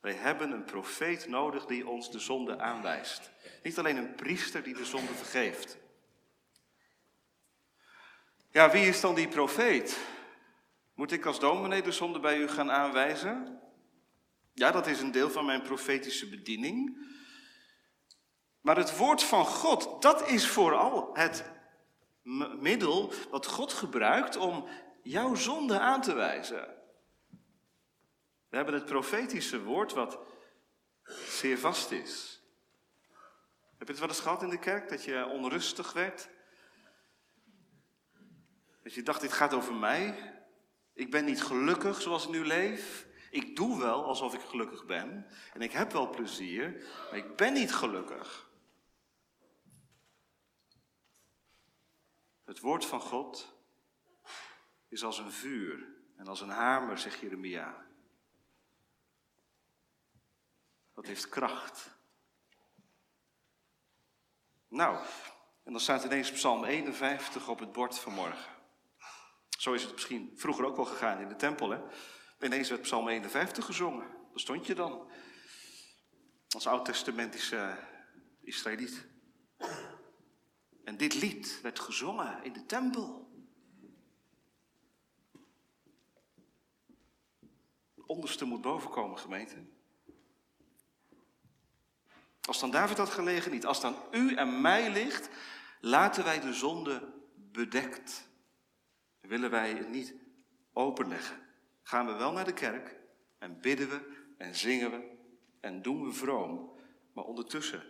Wij 0.00 0.12
hebben 0.12 0.50
een 0.50 0.64
profeet 0.64 1.28
nodig 1.28 1.66
die 1.66 1.88
ons 1.88 2.10
de 2.10 2.18
zonde 2.18 2.58
aanwijst. 2.58 3.30
Niet 3.62 3.78
alleen 3.78 3.96
een 3.96 4.14
priester 4.14 4.62
die 4.62 4.74
de 4.74 4.84
zonde 4.84 5.12
vergeeft. 5.12 5.78
Ja, 8.50 8.70
wie 8.70 8.86
is 8.86 9.00
dan 9.00 9.14
die 9.14 9.28
profeet? 9.28 9.98
Moet 10.94 11.12
ik 11.12 11.26
als 11.26 11.40
dominee 11.40 11.82
de 11.82 11.92
zonde 11.92 12.20
bij 12.20 12.38
u 12.38 12.48
gaan 12.48 12.70
aanwijzen? 12.70 13.60
Ja, 14.52 14.70
dat 14.70 14.86
is 14.86 15.00
een 15.00 15.12
deel 15.12 15.30
van 15.30 15.46
mijn 15.46 15.62
profetische 15.62 16.28
bediening. 16.28 17.06
Maar 18.60 18.76
het 18.76 18.96
woord 18.96 19.22
van 19.22 19.44
God, 19.44 20.02
dat 20.02 20.28
is 20.28 20.48
vooral 20.48 21.10
het 21.14 21.54
middel 22.60 23.12
wat 23.30 23.46
God 23.46 23.72
gebruikt 23.72 24.36
om 24.36 24.68
jouw 25.02 25.34
zonde 25.34 25.80
aan 25.80 26.02
te 26.02 26.14
wijzen. 26.14 26.74
We 28.48 28.56
hebben 28.56 28.74
het 28.74 28.84
profetische 28.84 29.62
woord 29.62 29.92
wat 29.92 30.18
zeer 31.28 31.58
vast 31.58 31.90
is. 31.90 32.42
Heb 33.78 33.86
je 33.86 33.92
het 33.92 33.98
wel 33.98 34.08
eens 34.08 34.20
gehad 34.20 34.42
in 34.42 34.50
de 34.50 34.58
kerk 34.58 34.88
dat 34.88 35.04
je 35.04 35.26
onrustig 35.26 35.92
werd? 35.92 36.28
Dat 38.82 38.94
je 38.94 39.02
dacht, 39.02 39.20
dit 39.20 39.32
gaat 39.32 39.54
over 39.54 39.74
mij. 39.74 40.34
Ik 40.94 41.10
ben 41.10 41.24
niet 41.24 41.42
gelukkig 41.42 42.00
zoals 42.00 42.24
ik 42.24 42.30
nu 42.30 42.44
leef. 42.44 43.06
Ik 43.30 43.56
doe 43.56 43.78
wel 43.78 44.04
alsof 44.04 44.34
ik 44.34 44.40
gelukkig 44.40 44.84
ben. 44.84 45.26
En 45.52 45.60
ik 45.60 45.72
heb 45.72 45.92
wel 45.92 46.10
plezier, 46.10 46.86
maar 47.10 47.18
ik 47.18 47.36
ben 47.36 47.52
niet 47.52 47.74
gelukkig. 47.74 48.45
Het 52.46 52.60
woord 52.60 52.84
van 52.84 53.00
God 53.00 53.54
is 54.88 55.04
als 55.04 55.18
een 55.18 55.32
vuur 55.32 55.86
en 56.16 56.26
als 56.26 56.40
een 56.40 56.48
hamer, 56.48 56.98
zegt 56.98 57.20
Jeremia. 57.20 57.86
Dat 60.94 61.06
heeft 61.06 61.28
kracht. 61.28 61.90
Nou, 64.68 65.06
en 65.62 65.72
dan 65.72 65.80
staat 65.80 66.04
ineens 66.04 66.32
Psalm 66.32 66.64
51 66.64 67.48
op 67.48 67.58
het 67.58 67.72
bord 67.72 67.98
vanmorgen. 67.98 68.54
Zo 69.48 69.72
is 69.72 69.82
het 69.82 69.92
misschien 69.92 70.32
vroeger 70.36 70.64
ook 70.64 70.76
wel 70.76 70.84
gegaan 70.84 71.20
in 71.20 71.28
de 71.28 71.36
tempel. 71.36 71.70
Hè? 71.70 71.80
Ineens 72.40 72.68
werd 72.68 72.82
Psalm 72.82 73.08
51 73.08 73.64
gezongen. 73.64 74.06
Daar 74.08 74.40
stond 74.40 74.66
je 74.66 74.74
dan. 74.74 75.10
Als 76.48 76.66
oud-testamentische 76.66 77.78
Israëliet. 78.42 79.06
En 80.86 80.96
dit 80.96 81.14
lied 81.14 81.60
werd 81.62 81.80
gezongen 81.80 82.44
in 82.44 82.52
de 82.52 82.66
tempel. 82.66 83.26
onderste 88.06 88.44
moet 88.44 88.60
bovenkomen, 88.60 89.18
gemeente. 89.18 89.54
Als 92.40 92.60
dan 92.60 92.70
David 92.70 92.96
had 92.96 93.10
gelegen 93.10 93.52
niet, 93.52 93.66
als 93.66 93.80
dan 93.80 93.96
u 94.10 94.34
en 94.34 94.60
mij 94.60 94.90
ligt, 94.90 95.28
laten 95.80 96.24
wij 96.24 96.40
de 96.40 96.52
zonde 96.52 97.12
bedekt. 97.34 98.28
Willen 99.20 99.50
wij 99.50 99.72
het 99.72 99.88
niet 99.88 100.14
openleggen. 100.72 101.36
Gaan 101.82 102.06
we 102.06 102.12
wel 102.12 102.32
naar 102.32 102.44
de 102.44 102.52
kerk 102.52 102.96
en 103.38 103.60
bidden 103.60 103.88
we 103.88 104.24
en 104.38 104.54
zingen 104.54 104.90
we 104.90 105.16
en 105.60 105.82
doen 105.82 106.04
we 106.04 106.12
vroom. 106.12 106.78
Maar 107.12 107.24
ondertussen, 107.24 107.82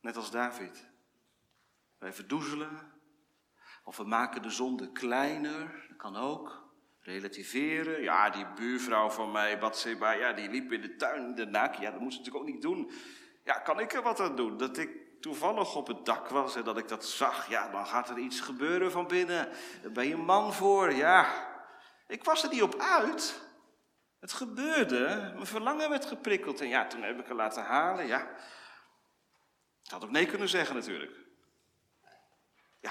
net 0.00 0.16
als 0.16 0.30
David, 0.30 0.87
wij 1.98 2.12
verdoezelen 2.12 2.96
of 3.88 3.96
we 3.96 4.04
maken 4.04 4.42
de 4.42 4.50
zonde 4.50 4.92
kleiner, 4.92 5.84
dat 5.88 5.96
kan 5.96 6.16
ook. 6.16 6.66
Relativeren. 7.00 8.02
Ja, 8.02 8.30
die 8.30 8.46
buurvrouw 8.46 9.10
van 9.10 9.32
mij, 9.32 9.58
Batseba, 9.58 10.10
ja, 10.10 10.32
die 10.32 10.50
liep 10.50 10.72
in 10.72 10.80
de 10.80 10.96
tuin 10.96 11.34
de 11.34 11.46
naak. 11.46 11.74
Ja, 11.74 11.90
dat 11.90 12.00
moest 12.00 12.12
ze 12.12 12.18
natuurlijk 12.18 12.46
ook 12.46 12.52
niet 12.52 12.62
doen. 12.62 12.90
Ja, 13.44 13.58
kan 13.58 13.80
ik 13.80 13.92
er 13.92 14.02
wat 14.02 14.20
aan 14.20 14.36
doen? 14.36 14.56
Dat 14.56 14.78
ik 14.78 14.90
toevallig 15.20 15.74
op 15.76 15.86
het 15.86 16.04
dak 16.04 16.28
was 16.28 16.56
en 16.56 16.64
dat 16.64 16.78
ik 16.78 16.88
dat 16.88 17.06
zag. 17.06 17.48
Ja, 17.48 17.68
dan 17.68 17.86
gaat 17.86 18.10
er 18.10 18.18
iets 18.18 18.40
gebeuren 18.40 18.90
van 18.90 19.06
binnen. 19.06 19.48
Daar 19.82 19.92
ben 19.92 20.08
je 20.08 20.16
man 20.16 20.52
voor, 20.52 20.92
ja. 20.92 21.46
Ik 22.06 22.24
was 22.24 22.42
er 22.42 22.50
niet 22.50 22.62
op 22.62 22.80
uit. 22.80 23.42
Het 24.20 24.32
gebeurde. 24.32 25.30
Mijn 25.34 25.46
verlangen 25.46 25.90
werd 25.90 26.04
geprikkeld. 26.04 26.60
En 26.60 26.68
ja, 26.68 26.86
toen 26.86 27.02
heb 27.02 27.18
ik 27.18 27.28
er 27.28 27.34
laten 27.34 27.62
halen, 27.62 28.06
ja. 28.06 28.20
Ik 29.82 29.90
had 29.90 30.04
ook 30.04 30.10
nee 30.10 30.26
kunnen 30.26 30.48
zeggen 30.48 30.74
natuurlijk. 30.74 31.27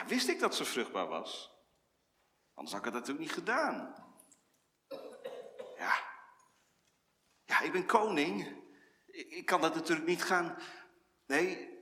Wist 0.05 0.27
ik 0.27 0.39
dat 0.39 0.55
ze 0.55 0.65
vruchtbaar 0.65 1.07
was? 1.07 1.51
Anders 2.53 2.75
had 2.75 2.85
ik 2.85 2.93
het 2.93 2.99
natuurlijk 3.01 3.27
niet 3.27 3.37
gedaan. 3.37 3.95
Ja. 5.77 5.93
Ja, 7.45 7.61
ik 7.61 7.71
ben 7.71 7.85
koning. 7.85 8.65
Ik 9.05 9.45
kan 9.45 9.61
dat 9.61 9.75
natuurlijk 9.75 10.07
niet 10.07 10.23
gaan. 10.23 10.57
Nee, 11.25 11.77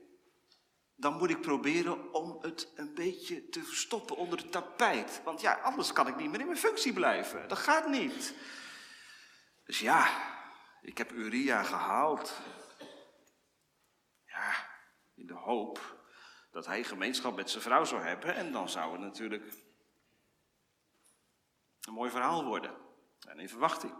dan 0.94 1.16
moet 1.16 1.30
ik 1.30 1.40
proberen 1.40 2.12
om 2.12 2.38
het 2.40 2.72
een 2.74 2.94
beetje 2.94 3.48
te 3.48 3.62
verstoppen 3.62 4.16
onder 4.16 4.38
het 4.38 4.52
tapijt. 4.52 5.20
Want 5.24 5.40
ja, 5.40 5.52
anders 5.52 5.92
kan 5.92 6.08
ik 6.08 6.16
niet 6.16 6.30
meer 6.30 6.40
in 6.40 6.46
mijn 6.46 6.58
functie 6.58 6.92
blijven. 6.92 7.48
Dat 7.48 7.58
gaat 7.58 7.88
niet. 7.88 8.34
Dus 9.64 9.80
ja, 9.80 10.08
ik 10.82 10.98
heb 10.98 11.12
Uria 11.12 11.62
gehaald. 11.62 12.40
Ja, 14.24 14.68
in 15.14 15.26
de 15.26 15.34
hoop 15.34 16.05
dat 16.56 16.66
hij 16.66 16.84
gemeenschap 16.84 17.36
met 17.36 17.50
zijn 17.50 17.62
vrouw 17.62 17.84
zou 17.84 18.02
hebben. 18.02 18.34
En 18.34 18.52
dan 18.52 18.68
zou 18.68 18.92
het 18.92 19.00
natuurlijk 19.00 19.52
een 21.80 21.92
mooi 21.92 22.10
verhaal 22.10 22.44
worden. 22.44 22.76
En 23.28 23.38
in 23.38 23.48
verwachting. 23.48 23.92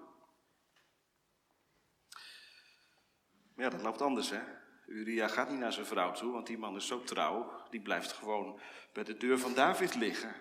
Maar 3.55 3.65
ja, 3.65 3.69
dat 3.71 3.83
loopt 3.83 4.03
anders, 4.03 4.31
hè. 4.31 4.43
Uria 4.87 5.29
gaat 5.29 5.51
niet 5.51 5.59
naar 5.59 5.73
zijn 5.73 5.87
vrouw 5.87 6.13
toe, 6.13 6.33
want 6.33 6.47
die 6.47 6.59
man 6.59 6.77
is 6.77 6.87
zo 6.87 7.03
trouw. 7.03 7.67
Die 7.71 7.81
blijft 7.81 8.13
gewoon 8.13 8.61
bij 8.93 9.05
de 9.05 9.17
deur 9.17 9.39
van 9.39 9.55
David 9.55 9.95
liggen. 9.95 10.29
Hij 10.29 10.41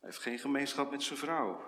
heeft 0.00 0.18
geen 0.18 0.38
gemeenschap 0.38 0.90
met 0.90 1.02
zijn 1.02 1.18
vrouw. 1.18 1.62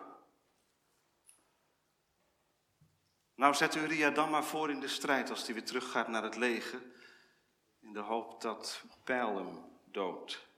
Nou, 3.34 3.54
zet 3.54 3.74
Uria 3.74 4.10
dan 4.10 4.30
maar 4.30 4.44
voor 4.44 4.70
in 4.70 4.80
de 4.80 4.88
strijd 4.88 5.30
als 5.30 5.44
hij 5.44 5.54
weer 5.54 5.64
teruggaat 5.64 6.08
naar 6.08 6.22
het 6.22 6.36
leger. 6.36 6.90
In 7.92 7.98
de 7.98 8.04
hoop 8.04 8.40
dat 8.40 8.84
Pijl 9.04 9.36
hem 9.36 9.64
doodt. 9.84 10.48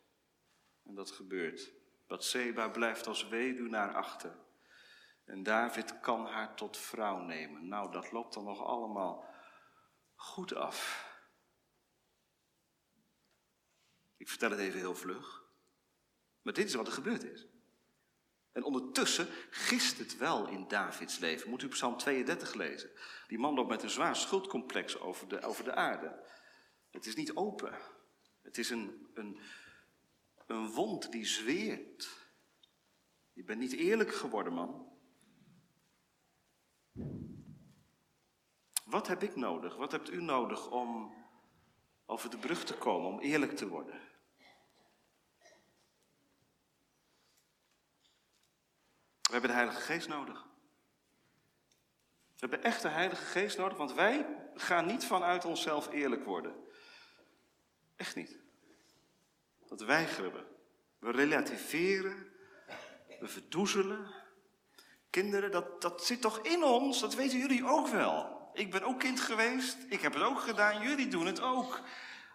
En 0.85 0.95
dat 0.95 1.11
gebeurt. 1.11 1.71
Bathseba 2.07 2.69
blijft 2.69 3.07
als 3.07 3.29
weduwnaar 3.29 3.95
achter. 3.95 4.37
En 5.25 5.43
David 5.43 6.01
kan 6.01 6.27
haar 6.27 6.55
tot 6.55 6.77
vrouw 6.77 7.19
nemen. 7.19 7.69
Nou, 7.69 7.93
dat 7.93 8.13
loopt 8.13 8.35
dan 8.35 8.45
nog 8.45 8.63
allemaal 8.63 9.35
goed 10.15 10.55
af. 10.55 11.09
Ik 14.17 14.29
vertel 14.29 14.51
het 14.51 14.61
even 14.61 14.79
heel 14.79 14.95
vlug. 14.95 15.45
Maar 16.43 16.53
dit 16.53 16.69
is 16.69 16.75
wat 16.75 16.87
er 16.87 16.93
gebeurd 16.93 17.25
is. 17.25 17.47
En 18.53 18.65
ondertussen 18.65 19.29
gist 19.51 19.99
het 19.99 20.17
wel 20.17 20.49
in 20.49 20.69
Davids 20.69 21.19
leven. 21.19 21.51
Moet 21.51 21.63
u 21.63 21.69
Psalm 21.69 21.97
32 21.97 22.55
lezen. 22.55 22.91
Die 23.29 23.39
man 23.39 23.55
loopt 23.55 23.69
met 23.69 23.83
een 23.83 23.91
zwaar 23.91 24.17
schuldcomplex 24.17 24.99
over 24.99 25.29
de, 25.29 25.41
over 25.41 25.65
de 25.65 25.75
aarde. 25.75 26.23
Het 26.95 27.07
is 27.07 27.15
niet 27.15 27.35
open. 27.35 27.79
Het 28.43 28.59
is 28.59 28.71
een, 28.71 29.11
een, 29.15 29.39
een 30.47 30.71
wond 30.71 31.13
die 31.13 31.27
zweert. 31.27 32.29
Je 33.33 33.45
bent 33.45 33.61
niet 33.61 33.73
eerlijk 33.73 34.15
geworden, 34.15 34.53
man. 34.53 34.89
Wat 38.85 39.07
heb 39.07 39.23
ik 39.23 39.37
nodig? 39.37 39.77
Wat 39.77 39.93
hebt 39.93 40.11
u 40.11 40.23
nodig 40.23 40.71
om 40.71 41.15
over 42.07 42.31
de 42.31 42.39
brug 42.39 42.65
te 42.65 42.75
komen, 42.75 43.11
om 43.11 43.19
eerlijk 43.21 43.57
te 43.57 43.69
worden? 43.69 44.01
We 49.23 49.33
hebben 49.33 49.51
de 49.51 49.57
Heilige 49.57 49.81
Geest 49.81 50.09
nodig. 50.09 50.47
We 52.35 52.51
hebben 52.51 52.63
echt 52.63 52.83
de 52.83 52.89
Heilige 52.89 53.25
Geest 53.25 53.59
nodig, 53.59 53.79
want 53.79 53.93
wij 53.93 54.49
gaan 54.55 54.87
niet 54.87 55.05
vanuit 55.05 55.45
onszelf 55.45 55.91
eerlijk 55.93 56.25
worden. 56.25 56.64
Echt 57.97 58.17
niet. 58.17 58.37
Dat 59.69 59.81
weigeren 59.81 60.33
we. 60.33 60.53
We 60.99 61.11
relativeren, 61.11 62.33
we 63.21 63.29
verdoezelen. 63.29 64.15
Kinderen, 65.11 65.51
dat, 65.51 65.83
dat 65.83 66.05
zit 66.05 66.21
toch 66.21 66.39
in 66.39 66.65
ons, 66.65 67.01
dat 67.01 67.15
weten 67.15 67.39
jullie 67.39 67.67
ook 67.67 67.89
wel. 67.89 68.51
Ik 68.55 68.71
ben 68.71 68.83
ook 68.83 68.99
kind 68.99 69.21
geweest, 69.21 69.77
ik 69.89 70.01
heb 70.01 70.15
het 70.15 70.23
ook 70.23 70.41
gedaan, 70.41 70.83
jullie 70.83 71.09
doen 71.09 71.27
het 71.27 71.41
ook. 71.41 71.81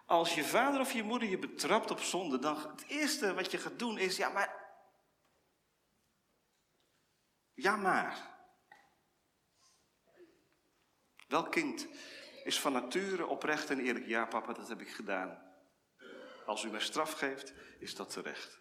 Als 0.06 0.36
je 0.36 0.44
vader 0.44 0.80
of 0.80 0.92
je 0.92 1.04
moeder 1.04 1.30
je 1.30 1.38
betrapt 1.38 1.92
op 1.92 2.00
zonde, 2.00 2.40
dan 2.40 2.56
het 2.56 2.86
eerste 2.88 3.34
wat 3.34 3.52
je 3.52 3.58
gaat 3.58 3.80
doen 3.80 3.98
is, 3.98 4.18
ja 4.18 4.30
maar, 4.30 4.72
ja 7.54 7.76
maar. 7.76 8.38
Welk 11.28 11.52
kind 11.52 11.88
is 12.44 12.60
van 12.60 12.74
nature 12.74 13.26
oprecht 13.26 13.70
en 13.70 13.80
eerlijk? 13.80 14.06
Ja 14.06 14.26
papa, 14.26 14.54
dat 14.54 14.68
heb 14.68 14.82
ik 14.82 14.90
gedaan. 14.90 15.49
Als 16.50 16.64
u 16.64 16.70
mij 16.70 16.80
straf 16.80 17.12
geeft, 17.12 17.54
is 17.80 17.96
dat 17.96 18.10
terecht. 18.10 18.60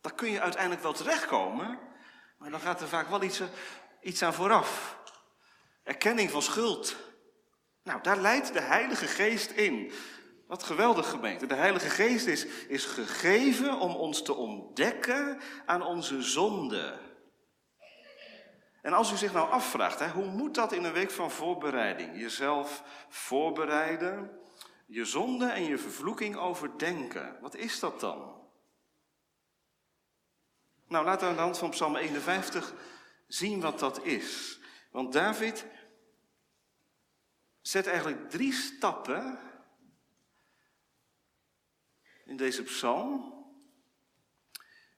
Dan 0.00 0.14
kun 0.14 0.30
je 0.30 0.40
uiteindelijk 0.40 0.82
wel 0.82 0.92
terechtkomen, 0.92 1.78
maar 2.38 2.50
dan 2.50 2.60
gaat 2.60 2.80
er 2.80 2.88
vaak 2.88 3.08
wel 3.08 3.22
iets, 3.22 3.40
iets 4.00 4.22
aan 4.22 4.34
vooraf. 4.34 4.98
Erkenning 5.82 6.30
van 6.30 6.42
schuld. 6.42 6.96
Nou, 7.82 8.02
daar 8.02 8.16
leidt 8.16 8.52
de 8.52 8.60
Heilige 8.60 9.06
Geest 9.06 9.50
in. 9.50 9.92
Wat 10.46 10.62
geweldig 10.62 11.10
gemeente. 11.10 11.46
De 11.46 11.54
Heilige 11.54 11.90
Geest 11.90 12.26
is, 12.26 12.44
is 12.46 12.84
gegeven 12.84 13.78
om 13.78 13.94
ons 13.94 14.22
te 14.22 14.34
ontdekken 14.34 15.40
aan 15.66 15.82
onze 15.82 16.22
zonde. 16.22 16.98
En 18.82 18.92
als 18.92 19.12
u 19.12 19.16
zich 19.16 19.32
nou 19.32 19.50
afvraagt, 19.50 19.98
hè, 19.98 20.08
hoe 20.08 20.26
moet 20.26 20.54
dat 20.54 20.72
in 20.72 20.84
een 20.84 20.92
week 20.92 21.10
van 21.10 21.30
voorbereiding? 21.30 22.20
Jezelf 22.20 22.82
voorbereiden, 23.08 24.40
je 24.88 25.04
zonde 25.04 25.46
en 25.46 25.62
je 25.62 25.78
vervloeking 25.78 26.36
overdenken. 26.36 27.40
Wat 27.40 27.54
is 27.54 27.80
dat 27.80 28.00
dan? 28.00 28.36
Nou, 30.86 31.04
laten 31.04 31.20
we 31.20 31.26
aan 31.26 31.36
de 31.36 31.42
hand 31.42 31.58
van 31.58 31.70
Psalm 31.70 31.96
51 31.96 32.74
zien 33.26 33.60
wat 33.60 33.78
dat 33.78 34.04
is. 34.04 34.60
Want 34.90 35.12
David 35.12 35.66
zet 37.60 37.86
eigenlijk 37.86 38.30
drie 38.30 38.52
stappen 38.52 39.38
in 42.24 42.36
deze 42.36 42.62
psalm. 42.62 43.44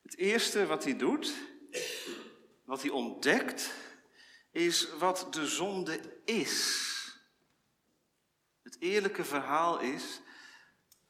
Het 0.03 0.17
eerste 0.17 0.67
wat 0.67 0.85
hij 0.85 0.97
doet, 0.97 1.35
wat 2.65 2.83
hij 2.83 2.91
ontdekt, 2.91 3.75
is 4.51 4.91
wat 4.91 5.27
de 5.31 5.47
zonde 5.47 6.23
is. 6.25 6.89
Het 8.63 8.77
eerlijke 8.81 9.25
verhaal 9.25 9.81
is 9.81 10.21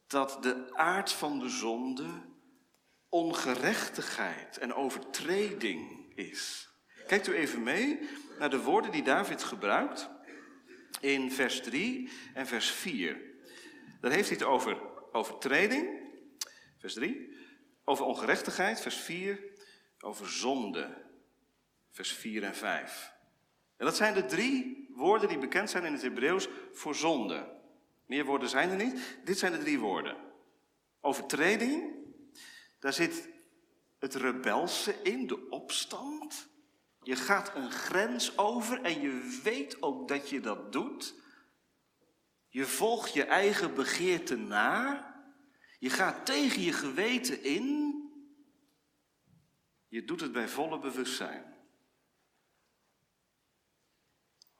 dat 0.06 0.42
de 0.42 0.76
aard 0.76 1.12
van 1.12 1.38
de 1.38 1.48
zonde 1.48 2.08
ongerechtigheid 3.08 4.58
en 4.58 4.74
overtreding 4.74 6.12
is. 6.14 6.68
Kijkt 7.06 7.26
u 7.26 7.34
even 7.34 7.62
mee 7.62 8.08
naar 8.38 8.50
de 8.50 8.62
woorden 8.62 8.92
die 8.92 9.02
David 9.02 9.42
gebruikt 9.42 10.10
in 11.00 11.32
vers 11.32 11.62
3 11.62 12.10
en 12.34 12.46
vers 12.46 12.70
4. 12.70 13.20
Daar 14.00 14.10
heeft 14.10 14.28
hij 14.28 14.38
het 14.38 14.46
over 14.46 14.80
overtreding, 15.12 15.88
vers 16.78 16.94
3, 16.94 17.36
over 17.84 18.04
ongerechtigheid, 18.04 18.80
vers 18.80 18.96
4, 18.96 19.40
over 20.00 20.28
zonde, 20.28 21.04
vers 21.90 22.12
4 22.12 22.42
en 22.42 22.54
5. 22.54 23.12
En 23.76 23.86
dat 23.86 23.96
zijn 23.96 24.14
de 24.14 24.26
drie 24.26 24.89
woorden 25.00 25.28
die 25.28 25.38
bekend 25.38 25.70
zijn 25.70 25.84
in 25.84 25.92
het 25.92 26.02
Hebreeuws 26.02 26.48
voor 26.72 26.94
zonde. 26.94 27.58
Meer 28.06 28.24
woorden 28.24 28.48
zijn 28.48 28.70
er 28.70 28.84
niet. 28.84 29.18
Dit 29.24 29.38
zijn 29.38 29.52
de 29.52 29.58
drie 29.58 29.78
woorden. 29.78 30.16
Overtreding, 31.00 31.94
daar 32.78 32.92
zit 32.92 33.28
het 33.98 34.14
rebelse 34.14 35.02
in, 35.02 35.26
de 35.26 35.48
opstand. 35.48 36.48
Je 37.02 37.16
gaat 37.16 37.54
een 37.54 37.70
grens 37.70 38.38
over 38.38 38.82
en 38.82 39.00
je 39.00 39.40
weet 39.42 39.82
ook 39.82 40.08
dat 40.08 40.28
je 40.28 40.40
dat 40.40 40.72
doet. 40.72 41.14
Je 42.48 42.66
volgt 42.66 43.12
je 43.12 43.24
eigen 43.24 43.74
begeerte 43.74 44.36
na. 44.36 45.08
Je 45.78 45.90
gaat 45.90 46.26
tegen 46.26 46.62
je 46.62 46.72
geweten 46.72 47.42
in. 47.42 47.94
Je 49.88 50.04
doet 50.04 50.20
het 50.20 50.32
bij 50.32 50.48
volle 50.48 50.78
bewustzijn. 50.78 51.59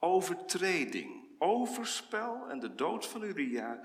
Overtreding, 0.03 1.35
overspel 1.39 2.49
en 2.49 2.59
de 2.59 2.75
dood 2.75 3.07
van 3.07 3.23
Uria. 3.23 3.81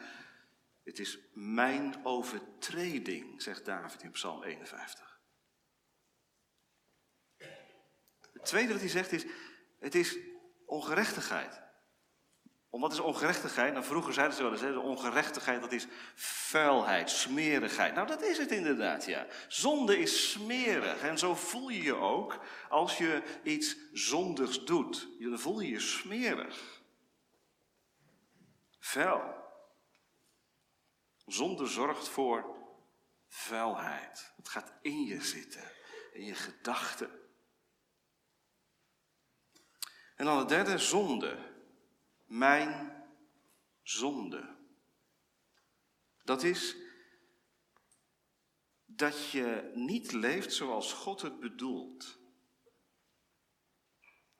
Het 0.84 0.98
is 0.98 1.18
mijn 1.32 2.04
overtreding, 2.04 3.42
zegt 3.42 3.64
David 3.64 4.02
in 4.02 4.10
Psalm 4.10 4.42
51. 4.42 5.20
Het 8.32 8.44
tweede 8.44 8.72
wat 8.72 8.80
hij 8.80 8.90
zegt 8.90 9.12
is, 9.12 9.26
het 9.78 9.94
is 9.94 10.18
ongerechtigheid. 10.66 11.65
Om 12.76 12.82
wat 12.82 12.92
is 12.92 13.00
ongerechtigheid? 13.00 13.72
Nou, 13.72 13.84
vroeger 13.84 14.12
zeiden 14.12 14.36
ze 14.36 14.42
wel 14.42 14.52
eens, 14.52 14.60
hè, 14.60 14.76
ongerechtigheid 14.78 15.60
dat 15.60 15.72
is 15.72 15.86
vuilheid, 16.14 17.10
smerigheid. 17.10 17.94
Nou, 17.94 18.06
dat 18.06 18.22
is 18.22 18.38
het 18.38 18.50
inderdaad, 18.50 19.04
ja. 19.04 19.26
Zonde 19.48 19.98
is 19.98 20.30
smerig 20.30 21.00
en 21.00 21.18
zo 21.18 21.34
voel 21.34 21.68
je 21.68 21.82
je 21.82 21.94
ook 21.94 22.38
als 22.68 22.98
je 22.98 23.22
iets 23.42 23.76
zondigs 23.92 24.64
doet. 24.64 25.08
Dan 25.18 25.38
voel 25.38 25.60
je 25.60 25.68
je 25.68 25.80
smerig. 25.80 26.82
Vuil. 28.78 29.34
Zonde 31.26 31.66
zorgt 31.66 32.08
voor 32.08 32.56
vuilheid. 33.28 34.32
Het 34.36 34.48
gaat 34.48 34.72
in 34.82 35.04
je 35.04 35.22
zitten, 35.22 35.72
in 36.12 36.24
je 36.24 36.34
gedachten. 36.34 37.10
En 40.16 40.24
dan 40.24 40.38
de 40.38 40.44
derde, 40.44 40.78
zonde 40.78 41.54
mijn 42.26 43.04
zonde. 43.82 44.56
Dat 46.24 46.42
is 46.42 46.76
dat 48.86 49.30
je 49.30 49.70
niet 49.74 50.12
leeft 50.12 50.52
zoals 50.52 50.92
God 50.92 51.22
het 51.22 51.40
bedoelt. 51.40 52.18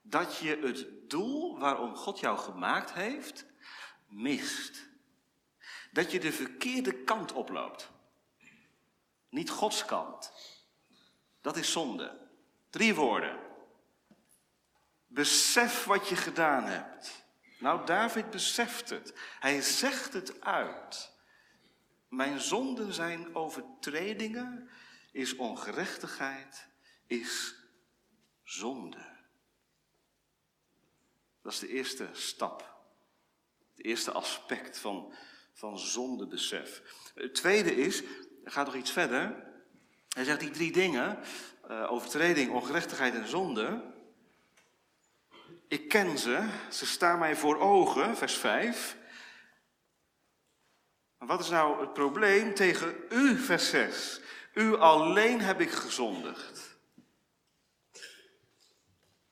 Dat 0.01 0.37
je 0.37 0.57
het 0.57 1.09
doel 1.09 1.59
waarom 1.59 1.95
God 1.95 2.19
jou 2.19 2.37
gemaakt 2.37 2.93
heeft, 2.93 3.45
mist. 4.07 4.89
Dat 5.91 6.11
je 6.11 6.19
de 6.19 6.31
verkeerde 6.31 7.03
kant 7.03 7.33
oploopt. 7.33 7.91
Niet 9.29 9.49
Gods 9.49 9.85
kant. 9.85 10.31
Dat 11.41 11.57
is 11.57 11.71
zonde. 11.71 12.29
Drie 12.69 12.95
woorden. 12.95 13.39
Besef 15.07 15.83
wat 15.83 16.07
je 16.07 16.15
gedaan 16.15 16.63
hebt. 16.63 17.26
Nou, 17.59 17.85
David 17.85 18.29
beseft 18.29 18.89
het. 18.89 19.13
Hij 19.39 19.61
zegt 19.61 20.13
het 20.13 20.41
uit. 20.41 21.11
Mijn 22.09 22.39
zonden 22.39 22.93
zijn 22.93 23.35
overtredingen, 23.35 24.69
is 25.11 25.35
ongerechtigheid, 25.35 26.67
is 27.07 27.55
zonde. 28.43 29.15
Dat 31.41 31.51
is 31.51 31.59
de 31.59 31.67
eerste 31.67 32.09
stap. 32.11 32.75
Het 33.75 33.85
eerste 33.85 34.11
aspect 34.11 34.79
van, 34.79 35.13
van 35.53 35.79
zondebesef. 35.79 36.81
Het 37.15 37.35
tweede 37.35 37.75
is, 37.75 38.03
gaat 38.43 38.65
nog 38.65 38.75
iets 38.75 38.91
verder. 38.91 39.45
Hij 40.09 40.23
zegt 40.23 40.39
die 40.39 40.49
drie 40.49 40.71
dingen, 40.71 41.19
uh, 41.69 41.91
overtreding, 41.91 42.51
ongerechtigheid 42.51 43.13
en 43.13 43.27
zonde. 43.27 43.95
Ik 45.67 45.89
ken 45.89 46.17
ze, 46.17 46.49
ze 46.69 46.85
staan 46.85 47.19
mij 47.19 47.35
voor 47.35 47.59
ogen, 47.59 48.17
vers 48.17 48.37
5. 48.37 48.97
Maar 51.17 51.27
wat 51.27 51.39
is 51.39 51.49
nou 51.49 51.81
het 51.81 51.93
probleem 51.93 52.53
tegen 52.53 52.95
u, 53.09 53.37
vers 53.37 53.69
6? 53.69 54.21
U 54.53 54.75
alleen 54.75 55.41
heb 55.41 55.61
ik 55.61 55.69
gezondigd. 55.69 56.77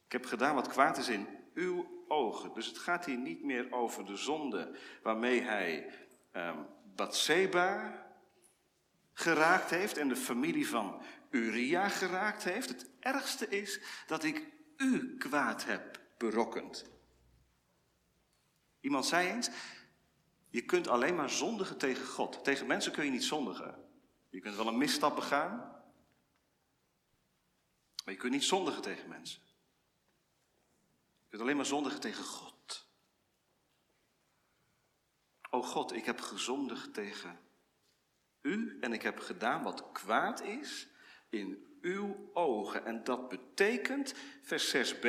Ik 0.06 0.12
heb 0.12 0.26
gedaan 0.26 0.56
wat 0.56 0.68
kwaad 0.68 0.98
is 0.98 1.08
in 1.08 1.28
uw 1.54 2.04
ogen. 2.08 2.54
Dus 2.54 2.68
het 2.68 2.78
gaat 2.78 3.06
hier 3.06 3.18
niet 3.18 3.44
meer 3.44 3.72
over 3.72 4.06
de 4.06 4.16
zonde 4.16 4.78
waarmee 5.04 5.42
hij 5.42 5.92
um, 6.34 6.68
Bathseba 6.96 8.04
geraakt 9.14 9.70
heeft 9.70 9.98
en 9.98 10.08
de 10.08 10.16
familie 10.16 10.68
van 10.68 11.02
Uria 11.30 11.90
geraakt 11.90 12.44
heeft. 12.44 12.70
Het 12.70 12.90
ergste 13.00 13.48
is 13.48 13.80
dat 14.08 14.24
ik 14.24 14.44
u 14.78 15.18
kwaad 15.18 15.66
heb 15.66 16.04
berokkend. 16.18 16.86
Iemand 18.80 19.06
zei 19.06 19.28
eens, 19.28 19.50
je 20.50 20.62
kunt 20.62 20.88
alleen 20.88 21.16
maar 21.16 21.30
zondigen 21.30 21.78
tegen 21.78 22.06
God. 22.06 22.44
Tegen 22.44 22.68
mensen 22.68 22.92
kun 22.92 23.06
je 23.06 23.12
niet 23.12 23.24
zondigen. 23.24 23.90
Je 24.30 24.40
kunt 24.40 24.56
wel 24.56 24.68
een 24.68 24.78
misstap 24.78 25.16
begaan, 25.16 25.58
maar 28.04 28.14
je 28.14 28.20
kunt 28.20 28.34
niet 28.34 28.44
zondigen 28.44 28.82
tegen 28.82 29.10
mensen. 29.10 29.42
Je 31.24 31.30
kunt 31.30 31.42
alleen 31.42 31.56
maar 31.56 31.66
zondigen 31.66 32.00
tegen 32.00 32.24
God. 32.24 32.88
O 35.50 35.62
God, 35.62 35.94
ik 35.94 36.06
heb 36.06 36.22
gezondigd 36.22 36.94
tegen 36.94 37.40
u 38.46 38.78
en 38.82 38.94
ik 38.94 39.02
heb 39.02 39.20
gedaan 39.20 39.64
wat 39.64 39.92
kwaad 39.92 40.42
is 40.42 40.88
in 41.30 41.78
uw 41.82 42.30
ogen. 42.34 42.86
En 42.86 43.04
dat 43.04 43.30
betekent, 43.30 44.14
vers 44.42 44.76
6b, 44.76 45.08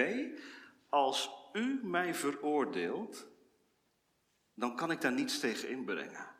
als 0.88 1.30
u 1.52 1.80
mij 1.82 2.14
veroordeelt, 2.14 3.26
dan 4.54 4.76
kan 4.76 4.90
ik 4.90 5.00
daar 5.00 5.12
niets 5.12 5.40
tegen 5.40 5.68
inbrengen. 5.68 6.34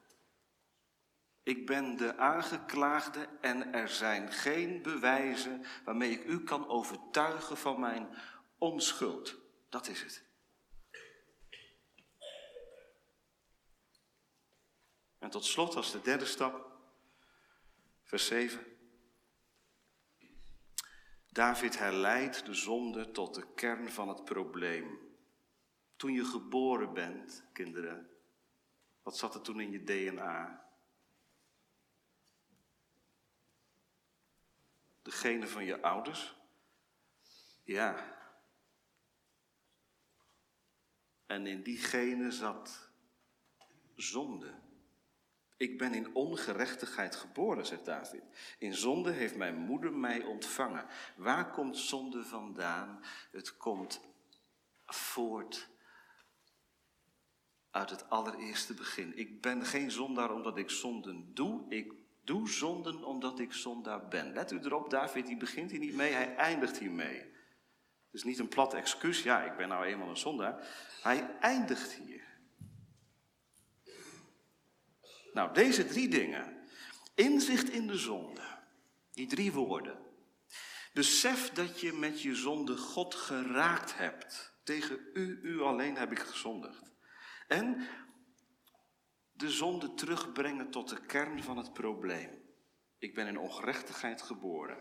Ik 1.43 1.67
ben 1.67 1.97
de 1.97 2.17
aangeklaagde 2.17 3.29
en 3.41 3.73
er 3.73 3.89
zijn 3.89 4.33
geen 4.33 4.83
bewijzen 4.83 5.65
waarmee 5.85 6.11
ik 6.11 6.25
u 6.25 6.45
kan 6.45 6.69
overtuigen 6.69 7.57
van 7.57 7.81
mijn 7.81 8.09
onschuld. 8.59 9.37
Dat 9.69 9.89
is 9.89 10.03
het. 10.03 10.25
En 15.19 15.31
tot 15.31 15.45
slot 15.45 15.77
als 15.77 15.93
de 15.93 16.01
derde 16.01 16.25
stap, 16.25 16.71
vers 18.03 18.27
7. 18.27 18.76
David 21.37 21.79
herleidt 21.79 22.47
de 22.47 22.55
zonde 22.55 23.11
tot 23.11 23.35
de 23.35 23.55
kern 23.55 23.91
van 23.91 24.09
het 24.09 24.25
probleem. 24.25 24.99
Toen 25.97 26.13
je 26.13 26.25
geboren 26.25 26.95
bent, 26.95 27.45
kinderen, 27.53 28.11
wat 29.03 29.17
zat 29.17 29.35
er 29.35 29.41
toen 29.41 29.61
in 29.61 29.71
je 29.71 29.85
DNA? 29.85 30.69
De 35.03 35.11
genen 35.11 35.49
van 35.49 35.65
je 35.65 35.83
ouders? 35.83 36.37
Ja. 37.63 38.19
En 41.27 41.47
in 41.47 41.63
die 41.63 41.79
genen 41.79 42.33
zat 42.33 42.91
zonde. 43.95 44.55
Ik 45.57 45.79
ben 45.79 45.95
in 45.95 46.15
ongerechtigheid 46.15 47.17
geboren, 47.17 47.67
zegt 47.67 47.85
David. 47.85 48.23
In 48.59 48.75
zonde 48.75 49.11
heeft 49.11 49.37
mijn 49.37 49.57
moeder 49.57 49.93
mij 49.93 50.25
ontvangen. 50.25 50.87
Waar 51.17 51.51
komt 51.51 51.79
zonde 51.79 52.25
vandaan? 52.25 53.01
Het 53.31 53.57
komt 53.57 54.01
voort 54.87 55.69
uit 57.71 57.91
het 57.91 58.11
allereerste 58.11 58.75
begin. 58.75 59.19
Ik 59.19 59.41
ben 59.41 59.65
geen 59.65 59.91
zondaar 59.91 60.33
omdat 60.33 60.57
ik 60.57 60.71
zonden 60.71 61.35
doe. 61.35 61.65
Ik 61.69 61.93
doe 62.25 62.49
zonden 62.49 63.05
omdat 63.05 63.39
ik 63.39 63.53
zondaar 63.53 64.09
ben. 64.09 64.33
Let 64.33 64.53
u 64.53 64.59
erop, 64.59 64.91
David 64.91 65.27
die 65.27 65.37
begint 65.37 65.71
hier 65.71 65.81
niet 65.81 65.95
mee, 65.95 66.13
hij 66.13 66.37
eindigt 66.37 66.79
hiermee. 66.79 67.19
Het 68.07 68.25
is 68.25 68.25
niet 68.25 68.39
een 68.39 68.49
plat 68.49 68.75
excuus, 68.75 69.23
ja, 69.23 69.43
ik 69.43 69.57
ben 69.57 69.69
nou 69.69 69.85
eenmaal 69.85 70.09
een 70.09 70.17
zondaar. 70.17 70.69
Hij 71.03 71.37
eindigt 71.41 71.93
hier. 71.93 72.16
Nou, 75.37 75.53
deze 75.53 75.87
drie 75.87 76.09
dingen. 76.09 76.57
Inzicht 77.15 77.71
in 77.71 77.87
de 77.87 77.97
zonde. 77.97 78.41
Die 79.13 79.27
drie 79.27 79.53
woorden. 79.53 79.99
Besef 80.93 81.51
dat 81.51 81.81
je 81.81 81.93
met 81.93 82.23
je 82.23 82.35
zonde 82.35 82.77
God 82.77 83.15
geraakt 83.15 83.97
hebt. 83.97 84.55
Tegen 84.63 84.99
u, 85.13 85.41
u 85.43 85.61
alleen 85.61 85.97
heb 85.97 86.11
ik 86.11 86.19
gezondigd. 86.19 86.93
En 87.49 87.87
de 89.33 89.51
zonde 89.51 89.95
terugbrengen 89.95 90.71
tot 90.71 90.89
de 90.89 91.01
kern 91.07 91.43
van 91.43 91.57
het 91.57 91.73
probleem. 91.73 92.43
Ik 92.99 93.15
ben 93.15 93.27
in 93.27 93.39
ongerechtigheid 93.39 94.23
geboren. 94.23 94.79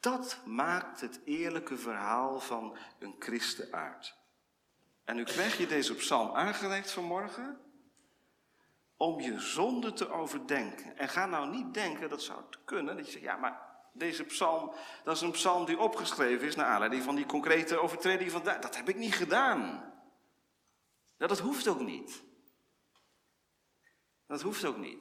Dat 0.00 0.40
maakt 0.44 1.00
het 1.00 1.20
eerlijke 1.24 1.76
verhaal 1.76 2.40
van 2.40 2.76
een 2.98 3.16
christen 3.18 3.72
uit. 3.72 4.14
En 5.04 5.16
nu 5.16 5.24
krijg 5.24 5.58
je 5.58 5.66
deze 5.66 5.94
psalm 5.94 6.30
aangereikt 6.34 6.90
vanmorgen 6.90 7.71
om 9.02 9.20
je 9.20 9.40
zonde 9.40 9.92
te 9.92 10.10
overdenken. 10.10 10.96
En 10.96 11.08
ga 11.08 11.26
nou 11.26 11.50
niet 11.50 11.74
denken, 11.74 12.08
dat 12.08 12.22
zou 12.22 12.38
het 12.46 12.58
kunnen, 12.64 12.96
dat 12.96 13.06
je 13.06 13.12
zegt, 13.12 13.24
ja, 13.24 13.36
maar 13.36 13.60
deze 13.92 14.24
psalm, 14.24 14.72
dat 15.04 15.16
is 15.16 15.22
een 15.22 15.30
psalm 15.30 15.64
die 15.64 15.78
opgeschreven 15.78 16.46
is 16.46 16.54
naar 16.54 16.66
aanleiding 16.66 17.02
van 17.02 17.14
die 17.14 17.26
concrete 17.26 17.78
overtreding 17.78 18.30
van, 18.30 18.44
dat 18.44 18.76
heb 18.76 18.88
ik 18.88 18.96
niet 18.96 19.14
gedaan. 19.14 19.92
Ja, 21.16 21.26
dat 21.26 21.38
hoeft 21.38 21.68
ook 21.68 21.80
niet. 21.80 22.22
Dat 24.26 24.42
hoeft 24.42 24.64
ook 24.64 24.76
niet. 24.76 24.98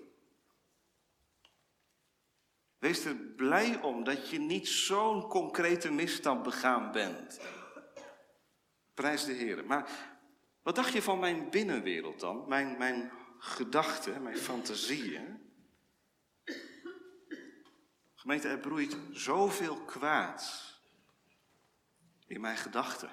Wees 2.78 3.06
er 3.06 3.16
blij 3.16 3.82
om 3.82 4.04
dat 4.04 4.30
je 4.30 4.40
niet 4.40 4.68
zo'n 4.68 5.28
concrete 5.28 5.92
misstand 5.92 6.44
begaan 6.44 6.92
bent. 6.92 7.42
Prijs 8.94 9.26
de 9.26 9.34
Heer. 9.34 9.66
Maar 9.66 9.90
wat 10.62 10.76
dacht 10.76 10.94
je 10.94 11.02
van 11.02 11.20
mijn 11.20 11.50
binnenwereld 11.50 12.20
dan? 12.20 12.48
Mijn, 12.48 12.78
mijn 12.78 13.12
gedachten, 13.42 14.24
mijn 14.24 14.38
fantasieën? 14.38 15.54
Gemeente, 18.14 18.48
er 18.48 18.60
broeit 18.60 18.98
zoveel 19.12 19.86
kwaads 19.86 20.80
in 22.28 22.42
mijn 22.42 22.58
gedachten. 22.58 23.10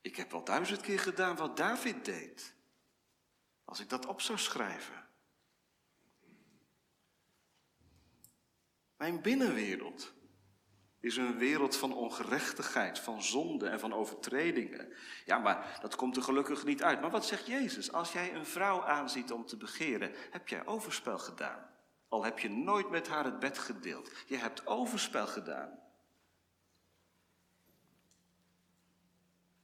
Ik 0.00 0.16
heb 0.16 0.30
wel 0.30 0.44
duizend 0.44 0.80
keer 0.80 0.98
gedaan 0.98 1.36
wat 1.36 1.56
David 1.56 2.04
deed. 2.04 2.54
Als 3.64 3.80
ik 3.80 3.88
dat 3.88 4.06
op 4.06 4.20
zou 4.20 4.38
schrijven. 4.38 5.08
Mijn 8.96 9.22
binnenwereld 9.22 10.13
is 11.04 11.16
een 11.16 11.38
wereld 11.38 11.76
van 11.76 11.94
ongerechtigheid, 11.94 12.98
van 12.98 13.22
zonde 13.22 13.68
en 13.68 13.80
van 13.80 13.92
overtredingen. 13.92 14.92
Ja, 15.24 15.38
maar 15.38 15.78
dat 15.80 15.96
komt 15.96 16.16
er 16.16 16.22
gelukkig 16.22 16.64
niet 16.64 16.82
uit. 16.82 17.00
Maar 17.00 17.10
wat 17.10 17.26
zegt 17.26 17.46
Jezus? 17.46 17.92
Als 17.92 18.12
jij 18.12 18.34
een 18.34 18.46
vrouw 18.46 18.84
aanziet 18.84 19.32
om 19.32 19.46
te 19.46 19.56
begeren, 19.56 20.12
heb 20.30 20.48
jij 20.48 20.66
overspel 20.66 21.18
gedaan. 21.18 21.70
Al 22.08 22.24
heb 22.24 22.38
je 22.38 22.50
nooit 22.50 22.90
met 22.90 23.08
haar 23.08 23.24
het 23.24 23.38
bed 23.38 23.58
gedeeld. 23.58 24.10
Je 24.26 24.36
hebt 24.36 24.66
overspel 24.66 25.26
gedaan. 25.26 25.78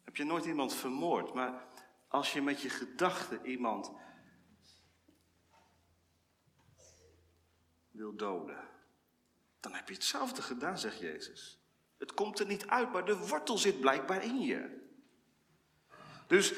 Heb 0.05 0.16
je 0.16 0.24
nooit 0.24 0.44
iemand 0.44 0.74
vermoord, 0.74 1.35
maar 1.35 1.66
als 2.09 2.33
je 2.33 2.42
met 2.42 2.61
je 2.61 2.70
gedachten 2.70 3.46
iemand 3.46 3.92
wil 7.90 8.16
doden, 8.16 8.68
dan 9.61 9.75
heb 9.75 9.88
je 9.88 9.94
hetzelfde 9.94 10.42
gedaan, 10.42 10.79
zegt 10.79 10.99
Jezus. 10.99 11.59
Het 11.99 12.14
komt 12.14 12.38
er 12.38 12.46
niet 12.46 12.66
uit, 12.66 12.92
maar 12.92 13.05
de 13.05 13.16
wortel 13.16 13.59
zit 13.59 13.81
blijkbaar 13.81 14.25
in 14.25 14.40
je. 14.40 14.79
Dus, 16.27 16.53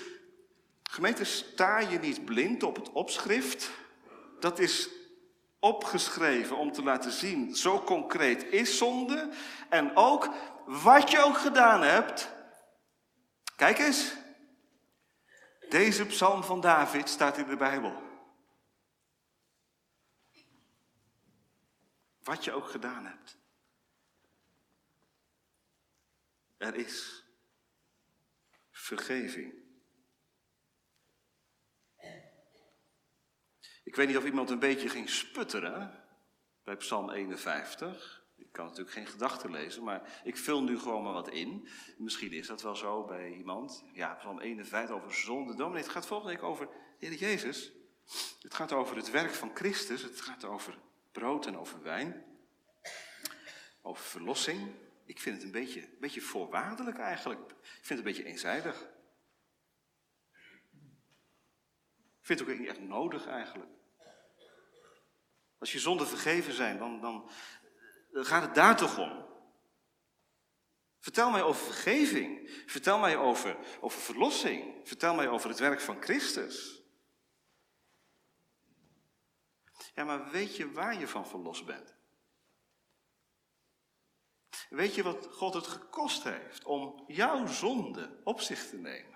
gemeente, 0.82 1.24
sta 1.24 1.78
je 1.78 1.98
niet 1.98 2.24
blind 2.24 2.62
op 2.62 2.76
het 2.76 2.92
opschrift. 2.92 3.70
Dat 4.40 4.58
is 4.58 4.88
opgeschreven 5.58 6.56
om 6.56 6.72
te 6.72 6.82
laten 6.82 7.12
zien, 7.12 7.56
zo 7.56 7.80
concreet 7.80 8.44
is 8.44 8.78
zonde. 8.78 9.30
En 9.68 9.96
ook, 9.96 10.28
wat 10.66 11.10
je 11.10 11.24
ook 11.24 11.38
gedaan 11.38 11.82
hebt, 11.82 12.30
kijk 13.56 13.78
eens, 13.78 14.12
deze 15.68 16.06
psalm 16.06 16.42
van 16.44 16.60
David 16.60 17.08
staat 17.08 17.38
in 17.38 17.48
de 17.48 17.56
Bijbel. 17.56 18.11
Wat 22.24 22.44
je 22.44 22.52
ook 22.52 22.68
gedaan 22.68 23.06
hebt. 23.06 23.38
Er 26.56 26.74
is 26.74 27.24
vergeving. 28.70 29.54
Ik 33.84 33.96
weet 33.96 34.06
niet 34.06 34.16
of 34.16 34.24
iemand 34.24 34.50
een 34.50 34.58
beetje 34.58 34.88
ging 34.88 35.08
sputteren 35.08 36.04
bij 36.64 36.76
Psalm 36.76 37.10
51. 37.10 38.24
Ik 38.36 38.52
kan 38.52 38.64
natuurlijk 38.64 38.92
geen 38.92 39.06
gedachten 39.06 39.50
lezen, 39.50 39.82
maar 39.82 40.20
ik 40.24 40.36
vul 40.36 40.62
nu 40.62 40.78
gewoon 40.78 41.02
maar 41.02 41.12
wat 41.12 41.28
in. 41.28 41.68
Misschien 41.96 42.32
is 42.32 42.46
dat 42.46 42.62
wel 42.62 42.76
zo 42.76 43.04
bij 43.04 43.32
iemand. 43.32 43.84
Ja, 43.92 44.14
Psalm 44.14 44.40
51 44.40 44.96
over 44.96 45.14
zonde. 45.14 45.54
Dominee, 45.54 45.82
het 45.82 45.92
gaat 45.92 46.06
volgende 46.06 46.32
week 46.32 46.42
over 46.42 46.66
de 46.66 47.06
Heer 47.06 47.14
Jezus. 47.14 47.72
Het 48.40 48.54
gaat 48.54 48.72
over 48.72 48.96
het 48.96 49.10
werk 49.10 49.34
van 49.34 49.50
Christus. 49.54 50.02
Het 50.02 50.20
gaat 50.20 50.44
over 50.44 50.78
brood 51.12 51.46
en 51.46 51.58
over 51.58 51.82
wijn. 51.82 52.24
Over 53.82 54.04
verlossing. 54.04 54.74
Ik 55.04 55.20
vind 55.20 55.36
het 55.36 55.44
een 55.44 55.50
beetje, 55.50 55.88
beetje 56.00 56.20
voorwaardelijk 56.20 56.98
eigenlijk. 56.98 57.50
Ik 57.50 57.56
vind 57.60 57.88
het 57.88 57.98
een 57.98 58.04
beetje 58.04 58.24
eenzijdig. 58.24 58.90
Ik 62.20 62.28
vind 62.28 62.38
het 62.38 62.48
ook 62.48 62.58
niet 62.58 62.68
echt 62.68 62.80
nodig 62.80 63.26
eigenlijk. 63.26 63.70
Als 65.58 65.72
je 65.72 65.78
zonden 65.78 66.06
vergeven 66.06 66.52
zijn, 66.52 66.78
dan, 66.78 67.00
dan, 67.00 67.30
dan 68.12 68.24
gaat 68.24 68.42
het 68.42 68.54
daar 68.54 68.76
toch 68.76 68.98
om. 68.98 69.26
Vertel 70.98 71.30
mij 71.30 71.42
over 71.42 71.64
vergeving. 71.64 72.50
Vertel 72.66 72.98
mij 72.98 73.16
over, 73.16 73.56
over 73.80 74.00
verlossing. 74.00 74.88
Vertel 74.88 75.14
mij 75.14 75.28
over 75.28 75.48
het 75.48 75.58
werk 75.58 75.80
van 75.80 76.02
Christus. 76.02 76.81
Ja, 79.94 80.04
maar 80.04 80.30
weet 80.30 80.56
je 80.56 80.72
waar 80.72 80.98
je 80.98 81.08
van 81.08 81.26
verlost 81.26 81.66
bent? 81.66 81.94
Weet 84.70 84.94
je 84.94 85.02
wat 85.02 85.28
God 85.30 85.54
het 85.54 85.66
gekost 85.66 86.22
heeft 86.22 86.64
om 86.64 87.04
jouw 87.06 87.46
zonde 87.46 88.20
op 88.24 88.40
zich 88.40 88.68
te 88.68 88.76
nemen? 88.76 89.12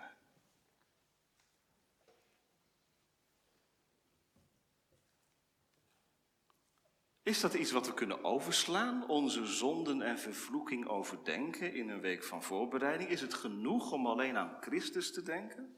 Is 7.23 7.41
dat 7.41 7.55
iets 7.55 7.71
wat 7.71 7.87
we 7.87 7.95
kunnen 7.95 8.25
overslaan, 8.25 9.09
onze 9.09 9.47
zonden 9.47 10.03
en 10.03 10.19
vervloeking 10.19 10.89
overdenken 10.89 11.75
in 11.75 11.89
een 11.89 12.01
week 12.01 12.25
van 12.25 12.43
voorbereiding? 12.43 13.11
Is 13.11 13.21
het 13.21 13.35
genoeg 13.35 13.93
om 13.93 14.07
alleen 14.07 14.37
aan 14.37 14.57
Christus 14.61 15.13
te 15.13 15.23
denken? 15.23 15.77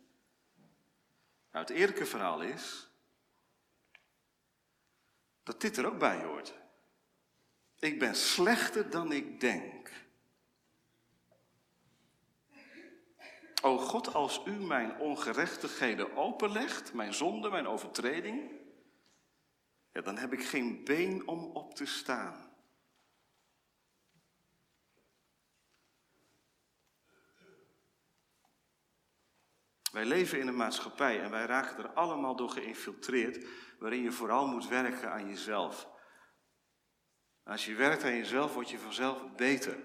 Nou, 1.52 1.64
het 1.64 1.70
eerlijke 1.70 2.06
verhaal 2.06 2.40
is 2.42 2.87
dat 5.48 5.60
dit 5.60 5.76
er 5.76 5.86
ook 5.86 5.98
bij 5.98 6.24
hoort. 6.24 6.54
Ik 7.78 7.98
ben 7.98 8.14
slechter 8.14 8.90
dan 8.90 9.12
ik 9.12 9.40
denk. 9.40 9.90
O 13.62 13.78
God, 13.78 14.14
als 14.14 14.42
u 14.44 14.50
mijn 14.50 14.98
ongerechtigheden 14.98 16.16
openlegt, 16.16 16.92
mijn 16.92 17.14
zonde, 17.14 17.50
mijn 17.50 17.66
overtreding, 17.66 18.50
ja, 19.92 20.00
dan 20.00 20.16
heb 20.16 20.32
ik 20.32 20.44
geen 20.44 20.84
been 20.84 21.28
om 21.28 21.44
op 21.44 21.74
te 21.74 21.86
staan. 21.86 22.47
Wij 29.98 30.06
leven 30.06 30.40
in 30.40 30.46
een 30.46 30.56
maatschappij 30.56 31.22
en 31.22 31.30
wij 31.30 31.46
raken 31.46 31.84
er 31.84 31.92
allemaal 31.92 32.36
door 32.36 32.50
geïnfiltreerd, 32.50 33.46
waarin 33.78 34.02
je 34.02 34.12
vooral 34.12 34.46
moet 34.46 34.68
werken 34.68 35.12
aan 35.12 35.28
jezelf. 35.28 35.88
Als 37.44 37.64
je 37.64 37.74
werkt 37.74 38.04
aan 38.04 38.16
jezelf, 38.16 38.54
word 38.54 38.70
je 38.70 38.78
vanzelf 38.78 39.34
beter. 39.36 39.76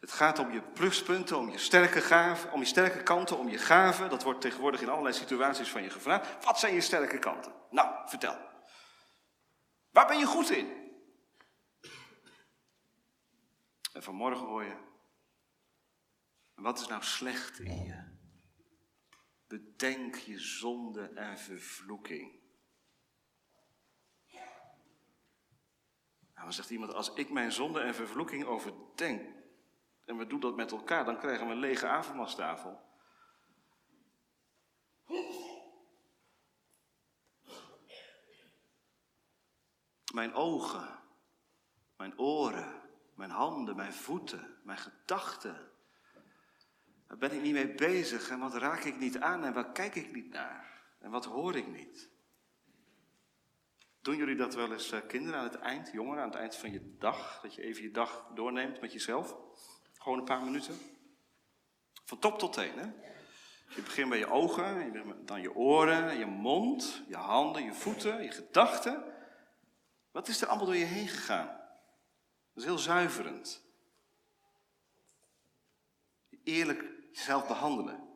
Het 0.00 0.12
gaat 0.12 0.38
om 0.38 0.52
je 0.52 0.62
pluspunten, 0.62 1.38
om 1.38 1.50
je 1.50 1.58
sterke 1.58 2.00
gaven, 2.00 2.52
om 2.52 2.60
je 2.60 2.66
sterke 2.66 3.02
kanten, 3.02 3.38
om 3.38 3.48
je 3.48 3.58
gaven. 3.58 4.10
Dat 4.10 4.22
wordt 4.22 4.40
tegenwoordig 4.40 4.80
in 4.80 4.88
allerlei 4.88 5.14
situaties 5.14 5.68
van 5.68 5.82
je 5.82 5.90
gevraagd. 5.90 6.44
Wat 6.44 6.58
zijn 6.58 6.74
je 6.74 6.80
sterke 6.80 7.18
kanten? 7.18 7.52
Nou, 7.70 8.08
vertel. 8.08 8.38
Waar 9.90 10.06
ben 10.06 10.18
je 10.18 10.26
goed 10.26 10.50
in? 10.50 10.92
En 13.92 14.02
vanmorgen 14.02 14.46
hoor 14.46 14.64
je. 14.64 14.76
Wat 16.54 16.80
is 16.80 16.86
nou 16.86 17.02
slecht 17.02 17.58
in 17.58 17.84
je? 17.84 18.09
Bedenk 19.50 20.14
je 20.14 20.38
zonde 20.38 21.08
en 21.08 21.38
vervloeking. 21.38 22.40
Nou, 26.34 26.42
dan 26.42 26.52
zegt 26.52 26.70
iemand, 26.70 26.94
als 26.94 27.12
ik 27.14 27.30
mijn 27.30 27.52
zonde 27.52 27.80
en 27.80 27.94
vervloeking 27.94 28.44
overdenk, 28.44 29.34
en 30.04 30.16
we 30.16 30.26
doen 30.26 30.40
dat 30.40 30.56
met 30.56 30.72
elkaar, 30.72 31.04
dan 31.04 31.18
krijgen 31.18 31.46
we 31.46 31.52
een 31.52 31.58
lege 31.58 31.86
avondmaalstafel. 31.86 32.80
Mijn 40.12 40.34
ogen, 40.34 40.98
mijn 41.96 42.18
oren, 42.18 42.82
mijn 43.14 43.30
handen, 43.30 43.76
mijn 43.76 43.92
voeten, 43.92 44.60
mijn 44.62 44.78
gedachten. 44.78 45.69
Daar 47.10 47.18
ben 47.18 47.32
ik 47.32 47.42
niet 47.42 47.52
mee 47.52 47.74
bezig 47.74 48.30
en 48.30 48.38
wat 48.38 48.54
raak 48.54 48.84
ik 48.84 48.98
niet 48.98 49.18
aan 49.18 49.44
en 49.44 49.52
waar 49.52 49.72
kijk 49.72 49.94
ik 49.94 50.12
niet 50.12 50.30
naar 50.32 50.82
en 50.98 51.10
wat 51.10 51.24
hoor 51.24 51.56
ik 51.56 51.66
niet. 51.66 52.08
Doen 54.00 54.16
jullie 54.16 54.36
dat 54.36 54.54
wel 54.54 54.72
eens, 54.72 54.92
eh, 54.92 55.00
kinderen, 55.06 55.38
aan 55.38 55.44
het 55.44 55.58
eind, 55.58 55.90
jongeren, 55.92 56.22
aan 56.22 56.28
het 56.28 56.38
eind 56.38 56.56
van 56.56 56.72
je 56.72 56.96
dag? 56.98 57.40
Dat 57.42 57.54
je 57.54 57.62
even 57.62 57.82
je 57.82 57.90
dag 57.90 58.30
doorneemt 58.34 58.80
met 58.80 58.92
jezelf? 58.92 59.36
Gewoon 59.98 60.18
een 60.18 60.24
paar 60.24 60.42
minuten. 60.42 60.74
Van 62.04 62.18
top 62.18 62.38
tot 62.38 62.52
teen, 62.52 62.78
hè? 62.78 62.86
Je 63.74 63.82
begint 63.82 64.08
bij 64.08 64.18
je 64.18 64.30
ogen, 64.30 65.26
dan 65.26 65.40
je 65.40 65.54
oren, 65.54 66.18
je 66.18 66.26
mond, 66.26 67.02
je 67.08 67.16
handen, 67.16 67.64
je 67.64 67.74
voeten, 67.74 68.22
je 68.22 68.30
gedachten. 68.30 69.04
Wat 70.10 70.28
is 70.28 70.40
er 70.40 70.48
allemaal 70.48 70.66
door 70.66 70.76
je 70.76 70.84
heen 70.84 71.08
gegaan? 71.08 71.46
Dat 71.46 72.62
is 72.62 72.64
heel 72.64 72.78
zuiverend. 72.78 73.64
Eerlijk 76.44 76.89
jezelf 77.12 77.46
behandelen. 77.46 78.08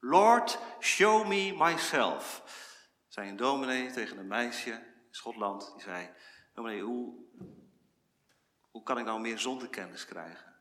Lord, 0.00 0.58
show 0.80 1.26
me 1.26 1.52
myself. 1.56 2.42
Zei 3.08 3.28
een 3.28 3.36
dominee 3.36 3.90
tegen 3.90 4.18
een 4.18 4.26
meisje 4.26 4.70
in 4.70 5.14
Schotland. 5.14 5.72
Die 5.72 5.82
zei, 5.82 6.10
dominee, 6.54 6.82
hoe, 6.82 7.14
hoe 8.70 8.82
kan 8.82 8.98
ik 8.98 9.04
nou 9.04 9.20
meer 9.20 9.38
zondekennis 9.38 10.04
krijgen? 10.04 10.54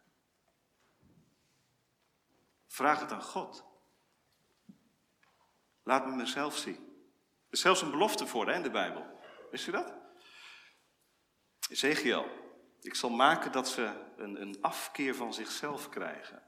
Vraag 2.68 3.00
het 3.00 3.12
aan 3.12 3.24
God. 3.24 3.66
Laat 5.84 6.06
me 6.06 6.16
mezelf 6.16 6.58
zien. 6.58 6.76
Er 7.48 7.54
is 7.54 7.62
zelfs 7.62 7.82
een 7.82 7.92
belofte 7.92 8.28
voor 8.28 8.48
hè, 8.48 8.54
in 8.54 8.64
de 8.64 8.72
Bijbel. 8.72 9.20
Wist 9.52 9.68
u 9.68 9.72
dat? 9.72 9.94
Ezekiel. 11.70 12.45
Ik 12.86 12.96
zal 12.96 13.10
maken 13.10 13.52
dat 13.52 13.70
ze 13.70 14.14
een, 14.18 14.42
een 14.42 14.62
afkeer 14.62 15.16
van 15.16 15.34
zichzelf 15.34 15.90
krijgen. 15.90 16.44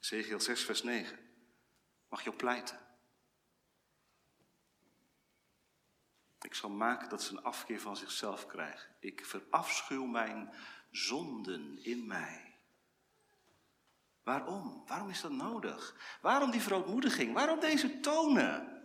Ezekiel 0.00 0.40
6, 0.40 0.64
vers 0.64 0.82
9. 0.82 1.18
Mag 2.08 2.22
je 2.24 2.30
op 2.30 2.36
pleiten? 2.36 2.78
Ik 6.40 6.54
zal 6.54 6.70
maken 6.70 7.08
dat 7.08 7.22
ze 7.22 7.32
een 7.32 7.42
afkeer 7.42 7.80
van 7.80 7.96
zichzelf 7.96 8.46
krijgen. 8.46 8.94
Ik 9.00 9.26
verafschuw 9.26 10.04
mijn 10.04 10.54
zonden 10.90 11.84
in 11.84 12.06
mij. 12.06 12.58
Waarom? 14.22 14.82
Waarom 14.86 15.08
is 15.08 15.20
dat 15.20 15.30
nodig? 15.32 15.96
Waarom 16.20 16.50
die 16.50 16.62
verootmoediging? 16.62 17.34
Waarom 17.34 17.60
deze 17.60 18.00
tonen? 18.00 18.75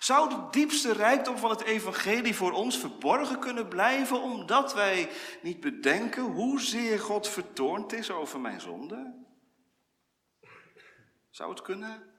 Zou 0.00 0.28
de 0.28 0.46
diepste 0.50 0.92
rijkdom 0.92 1.38
van 1.38 1.50
het 1.50 1.60
evangelie 1.60 2.34
voor 2.34 2.52
ons 2.52 2.78
verborgen 2.78 3.40
kunnen 3.40 3.68
blijven 3.68 4.22
omdat 4.22 4.74
wij 4.74 5.10
niet 5.42 5.60
bedenken 5.60 6.22
hoezeer 6.22 6.98
God 6.98 7.28
vertoornd 7.28 7.92
is 7.92 8.10
over 8.10 8.40
mijn 8.40 8.60
zonde? 8.60 9.24
Zou 11.30 11.50
het 11.50 11.62
kunnen 11.62 12.14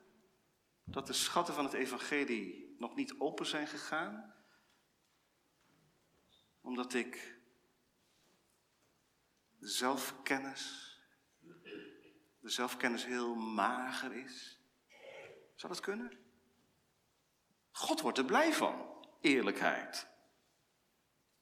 dat 0.83 1.07
de 1.07 1.13
schatten 1.13 1.53
van 1.53 1.63
het 1.63 1.73
evangelie 1.73 2.75
nog 2.77 2.95
niet 2.95 3.15
open 3.17 3.45
zijn 3.45 3.67
gegaan? 3.67 4.35
Omdat 6.61 6.93
ik 6.93 7.39
de 9.59 9.67
zelfkennis, 9.67 10.95
de 12.39 12.49
zelfkennis 12.49 13.05
heel 13.05 13.35
mager 13.35 14.13
is? 14.13 14.59
Zou 15.55 15.73
dat 15.73 15.81
kunnen? 15.81 16.20
God 17.71 18.01
wordt 18.01 18.17
er 18.17 18.25
blij 18.25 18.53
van, 18.53 18.85
eerlijkheid. 19.21 20.07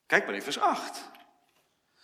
Kijk 0.05 0.25
maar 0.25 0.33
even 0.33 0.53
vers 0.53 0.59
8. 0.59 1.09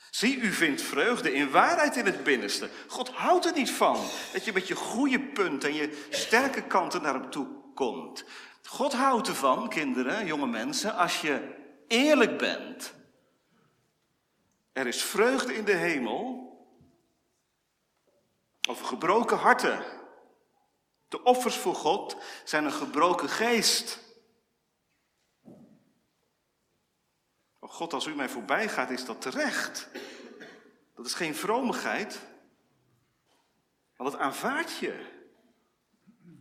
Zie, 0.10 0.38
u 0.38 0.52
vindt 0.52 0.82
vreugde 0.82 1.34
in 1.34 1.52
waarheid 1.52 1.96
in 1.96 2.06
het 2.06 2.24
binnenste. 2.24 2.70
God 2.88 3.10
houdt 3.10 3.46
er 3.46 3.54
niet 3.54 3.72
van 3.72 4.00
dat 4.34 4.46
je 4.46 4.54
met 4.54 4.68
je 4.68 4.76
goede 4.76 5.20
punten 5.20 5.70
en 5.70 5.76
je 5.76 6.08
sterke 6.10 6.64
kanten 6.64 7.02
naar 7.02 7.14
hem 7.14 7.30
toe 7.30 7.48
komt. 7.74 8.24
God 8.64 8.94
houdt 8.94 9.28
ervan, 9.28 9.70
kinderen, 9.70 10.26
jonge 10.26 10.48
mensen, 10.48 10.96
als 10.96 11.22
je 11.22 11.56
eerlijk 11.88 12.38
bent. 12.38 12.94
Er 14.74 14.88
is 14.88 15.04
vreugde 15.04 15.56
in 15.56 15.66
de 15.66 15.76
hemel 15.76 16.46
over 18.70 18.86
gebroken 18.86 19.38
harten. 19.38 19.86
De 21.08 21.24
offers 21.24 21.56
voor 21.56 21.76
God 21.76 22.18
zijn 22.44 22.66
een 22.66 22.72
gebroken 22.72 23.30
geest. 23.30 24.05
Oh 27.66 27.72
God, 27.72 27.94
als 27.94 28.06
u 28.06 28.16
mij 28.16 28.30
voorbij 28.30 28.70
gaat, 28.70 28.90
is 28.90 29.06
dat 29.06 29.22
terecht. 29.22 29.90
Dat 30.96 31.06
is 31.06 31.14
geen 31.14 31.36
vromigheid, 31.36 32.22
maar 33.98 34.12
dat 34.12 34.20
aanvaard 34.20 34.78
je. 34.78 35.24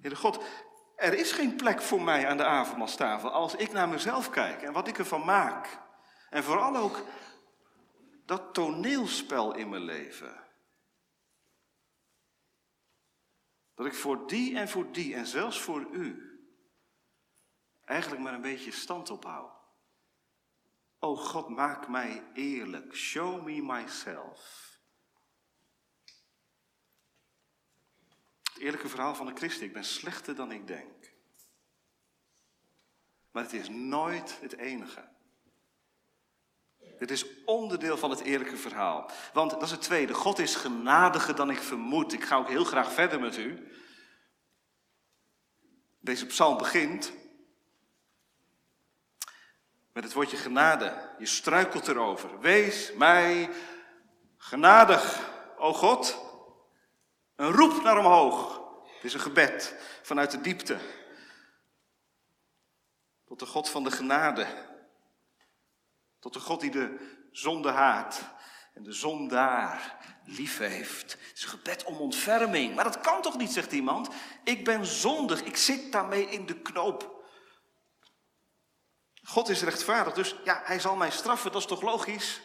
Heere 0.01 0.17
God, 0.17 0.45
er 0.97 1.15
is 1.15 1.33
geen 1.33 1.57
plek 1.57 1.83
voor 1.83 2.03
mij 2.03 2.29
aan 2.29 2.37
de 2.37 2.45
avondmaalstafel 2.45 3.31
als 3.31 3.55
ik 3.55 3.73
naar 3.73 3.89
mezelf 3.89 4.31
kijk 4.31 4.63
en 4.63 4.73
wat 4.73 4.89
ik 4.89 4.99
ervan 4.99 5.25
maak. 5.25 5.79
En 6.31 6.45
vooral 6.45 6.77
ook 6.77 7.05
dat 8.25 8.55
toneelspel 8.55 9.55
in 9.55 9.69
mijn 9.69 9.85
leven. 9.85 10.45
Dat 13.75 13.87
ik 13.87 13.95
voor 13.95 14.27
die 14.27 14.59
en 14.59 14.69
voor 14.69 14.93
die 14.93 15.15
en 15.15 15.27
zelfs 15.27 15.61
voor 15.61 15.87
u 15.93 16.33
eigenlijk 17.85 18.23
maar 18.23 18.35
een 18.35 18.41
beetje 18.41 18.73
stand 18.73 19.11
ophoud. 19.11 19.54
Oh 21.05 21.19
God, 21.19 21.49
maak 21.49 21.89
mij 21.89 22.23
eerlijk. 22.35 22.95
Show 22.95 23.45
me 23.45 23.63
myself. 23.63 24.73
Het 28.43 28.59
eerlijke 28.59 28.89
verhaal 28.89 29.15
van 29.15 29.27
de 29.27 29.35
christen. 29.35 29.67
Ik 29.67 29.73
ben 29.73 29.85
slechter 29.85 30.35
dan 30.35 30.53
ik 30.53 30.67
denk. 30.67 31.13
Maar 33.31 33.43
het 33.43 33.53
is 33.53 33.69
nooit 33.69 34.41
het 34.41 34.57
enige. 34.57 35.09
Het 36.79 37.11
is 37.11 37.45
onderdeel 37.45 37.97
van 37.99 38.11
het 38.11 38.21
eerlijke 38.21 38.57
verhaal. 38.57 39.11
Want 39.33 39.51
dat 39.51 39.63
is 39.63 39.71
het 39.71 39.83
tweede. 39.83 40.15
God 40.15 40.39
is 40.39 40.55
genadiger 40.57 41.37
dan 41.37 41.51
ik 41.51 41.59
vermoed. 41.59 42.13
Ik 42.13 42.25
ga 42.25 42.37
ook 42.37 42.49
heel 42.49 42.65
graag 42.65 42.93
verder 42.93 43.21
met 43.21 43.37
u. 43.37 43.73
Deze 46.01 46.27
psalm 46.27 46.59
begint 46.59 47.13
met 49.95 50.05
het 50.05 50.13
woordje 50.13 50.37
genade. 50.37 51.11
Je 51.19 51.27
struikelt 51.27 51.89
erover. 51.89 52.41
Wees 52.41 52.93
mij 52.93 53.51
genadig, 54.37 55.31
o 55.57 55.73
God. 55.73 56.23
Een 57.37 57.53
roep 57.53 57.83
naar 57.83 57.99
omhoog. 57.99 58.63
Het 58.95 59.05
is 59.05 59.15
een 59.15 59.21
gebed 59.21 59.75
vanuit 60.03 60.31
de 60.31 60.41
diepte. 60.41 60.79
Tot 63.25 63.39
de 63.39 63.47
God 63.47 63.69
van 63.69 63.85
de 63.85 63.91
genade. 63.91 64.47
Tot 66.19 66.33
de 66.33 66.41
God 66.41 66.61
die 66.61 66.71
de 66.71 67.17
zonde 67.31 67.71
haat 67.71 68.23
en 68.75 68.83
de 68.83 68.93
zondaar 68.93 69.99
lief 70.25 70.59
heeft. 70.59 71.13
Het 71.13 71.33
is 71.35 71.43
een 71.43 71.49
gebed 71.49 71.85
om 71.85 71.97
ontferming. 71.97 72.75
Maar 72.75 72.85
dat 72.85 73.01
kan 73.01 73.23
toch 73.23 73.37
niet, 73.37 73.53
zegt 73.53 73.73
iemand. 73.73 74.09
Ik 74.45 74.65
ben 74.65 74.87
zondig, 74.87 75.43
ik 75.43 75.57
zit 75.57 75.93
daarmee 75.93 76.29
in 76.29 76.47
de 76.47 76.61
knoop. 76.61 77.14
God 79.25 79.49
is 79.49 79.63
rechtvaardig, 79.63 80.15
dus 80.15 80.37
ja, 80.45 80.61
hij 80.65 80.81
zal 80.81 80.97
mij 80.97 81.11
straffen, 81.11 81.53
dat 81.53 81.61
is 81.61 81.67
toch 81.67 81.83
logisch? 81.83 82.41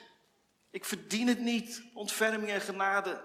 Ik 0.70 0.86
verdien 0.86 1.28
het 1.28 1.40
niet, 1.40 1.84
ontferming 1.94 2.52
en 2.52 2.62
genade. 2.62 3.24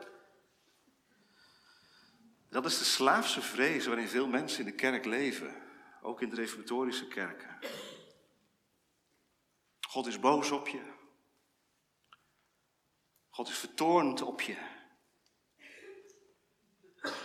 Dat 2.50 2.64
is 2.64 2.78
de 2.78 2.84
slaafse 2.84 3.42
vrees 3.42 3.86
waarin 3.86 4.08
veel 4.08 4.26
mensen 4.26 4.58
in 4.58 4.64
de 4.64 4.74
kerk 4.74 5.04
leven, 5.04 5.62
ook 6.02 6.22
in 6.22 6.28
de 6.28 6.36
reformatorische 6.36 7.08
kerken. 7.08 7.58
God 9.88 10.06
is 10.06 10.20
boos 10.20 10.50
op 10.50 10.68
je. 10.68 10.92
God 13.30 13.48
is 13.48 13.58
vertoornd 13.58 14.22
op 14.22 14.40
je. 14.40 14.56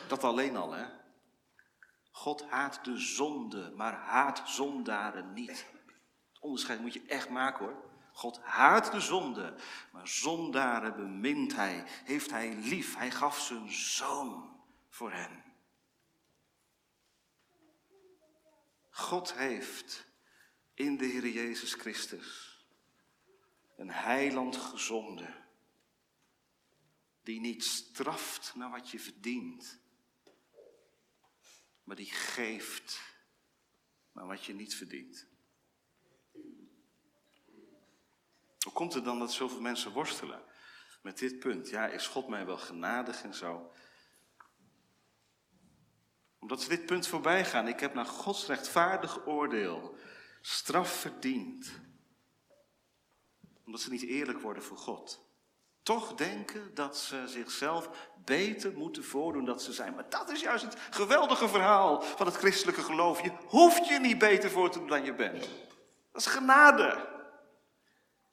Dat 0.07 0.23
alleen 0.23 0.55
al, 0.55 0.71
hè? 0.71 0.85
God 2.11 2.43
haat 2.43 2.85
de 2.85 2.97
zonde, 2.97 3.73
maar 3.75 3.93
haat 3.93 4.41
zondaren 4.45 5.33
niet. 5.33 5.65
Onderscheid 6.39 6.79
moet 6.79 6.93
je 6.93 7.05
echt 7.07 7.29
maken 7.29 7.65
hoor. 7.65 7.87
God 8.11 8.39
haat 8.39 8.91
de 8.91 8.99
zonde, 8.99 9.55
maar 9.91 10.07
zondaren 10.07 10.95
bemint 10.95 11.55
hij, 11.55 11.83
heeft 11.87 12.31
hij 12.31 12.55
lief. 12.55 12.95
Hij 12.95 13.11
gaf 13.11 13.39
zijn 13.41 13.71
zoon 13.71 14.59
voor 14.89 15.11
hen. 15.11 15.43
God 18.89 19.33
heeft 19.33 20.07
in 20.73 20.97
de 20.97 21.05
Heer 21.05 21.27
Jezus 21.27 21.73
Christus 21.73 22.59
een 23.75 23.91
heiland 23.91 24.55
gezonden 24.55 25.47
die 27.23 27.39
niet 27.39 27.63
straft 27.63 28.55
naar 28.55 28.69
wat 28.69 28.89
je 28.89 28.99
verdient, 28.99 29.79
maar 31.83 31.95
die 31.95 32.11
geeft 32.11 33.01
naar 34.11 34.27
wat 34.27 34.45
je 34.45 34.53
niet 34.53 34.75
verdient. 34.75 35.28
Hoe 38.69 38.77
komt 38.77 38.93
het 38.93 39.03
dan 39.03 39.19
dat 39.19 39.33
zoveel 39.33 39.61
mensen 39.61 39.91
worstelen 39.91 40.41
met 41.01 41.17
dit 41.17 41.39
punt? 41.39 41.69
Ja, 41.69 41.87
is 41.87 42.07
God 42.07 42.27
mij 42.27 42.45
wel 42.45 42.57
genadig 42.57 43.23
en 43.23 43.33
zo? 43.33 43.71
Omdat 46.39 46.61
ze 46.61 46.69
dit 46.69 46.85
punt 46.85 47.07
voorbij 47.07 47.45
gaan. 47.45 47.67
Ik 47.67 47.79
heb 47.79 47.93
naar 47.93 48.05
Gods 48.05 48.45
rechtvaardig 48.45 49.27
oordeel 49.27 49.95
straf 50.41 50.89
verdiend. 50.91 51.79
Omdat 53.65 53.81
ze 53.81 53.89
niet 53.89 54.03
eerlijk 54.03 54.39
worden 54.39 54.63
voor 54.63 54.77
God 54.77 55.27
toch 55.83 56.15
denken 56.15 56.73
dat 56.73 56.97
ze 56.97 57.27
zichzelf 57.27 57.89
beter 58.25 58.73
moeten 58.73 59.03
voordoen 59.03 59.45
dan 59.45 59.59
ze 59.59 59.73
zijn. 59.73 59.95
Maar 59.95 60.09
dat 60.09 60.29
is 60.29 60.41
juist 60.41 60.63
het 60.63 60.77
geweldige 60.89 61.47
verhaal 61.47 62.01
van 62.01 62.25
het 62.25 62.35
christelijke 62.35 62.81
geloof. 62.81 63.21
Je 63.21 63.31
hoeft 63.45 63.87
je 63.87 63.99
niet 63.99 64.17
beter 64.17 64.49
voor 64.49 64.71
te 64.71 64.79
doen 64.79 64.87
dan 64.87 65.05
je 65.05 65.13
bent. 65.13 65.49
Dat 66.11 66.21
is 66.21 66.25
genade. 66.25 67.17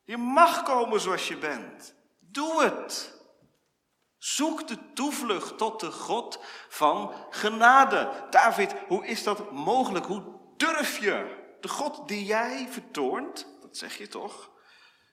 Je 0.07 0.16
mag 0.16 0.62
komen 0.62 1.01
zoals 1.01 1.29
je 1.29 1.37
bent. 1.37 1.95
Doe 2.19 2.62
het. 2.62 3.14
Zoek 4.19 4.69
de 4.69 4.92
toevlucht 4.92 5.59
tot 5.59 5.81
de 5.81 5.90
God 5.90 6.38
van 6.69 7.14
genade. 7.31 8.27
David, 8.31 8.75
hoe 8.88 9.07
is 9.07 9.23
dat 9.23 9.53
mogelijk? 9.53 10.07
Hoe 10.07 10.23
durf 10.57 10.99
je? 10.99 11.45
De 11.61 11.69
God 11.69 12.09
die 12.09 12.25
jij 12.25 12.69
vertoont, 12.69 13.47
dat 13.61 13.77
zeg 13.77 13.99
je 13.99 14.09
toch? 14.09 14.51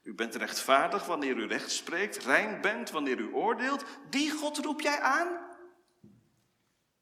U 0.03 0.13
bent 0.13 0.35
rechtvaardig 0.35 1.05
wanneer 1.05 1.37
u 1.37 1.47
recht 1.47 1.71
spreekt, 1.71 2.23
rein 2.23 2.61
bent 2.61 2.91
wanneer 2.91 3.19
u 3.19 3.33
oordeelt. 3.33 3.85
Die 4.09 4.31
God 4.31 4.57
roep 4.57 4.81
jij 4.81 4.99
aan? 4.99 5.27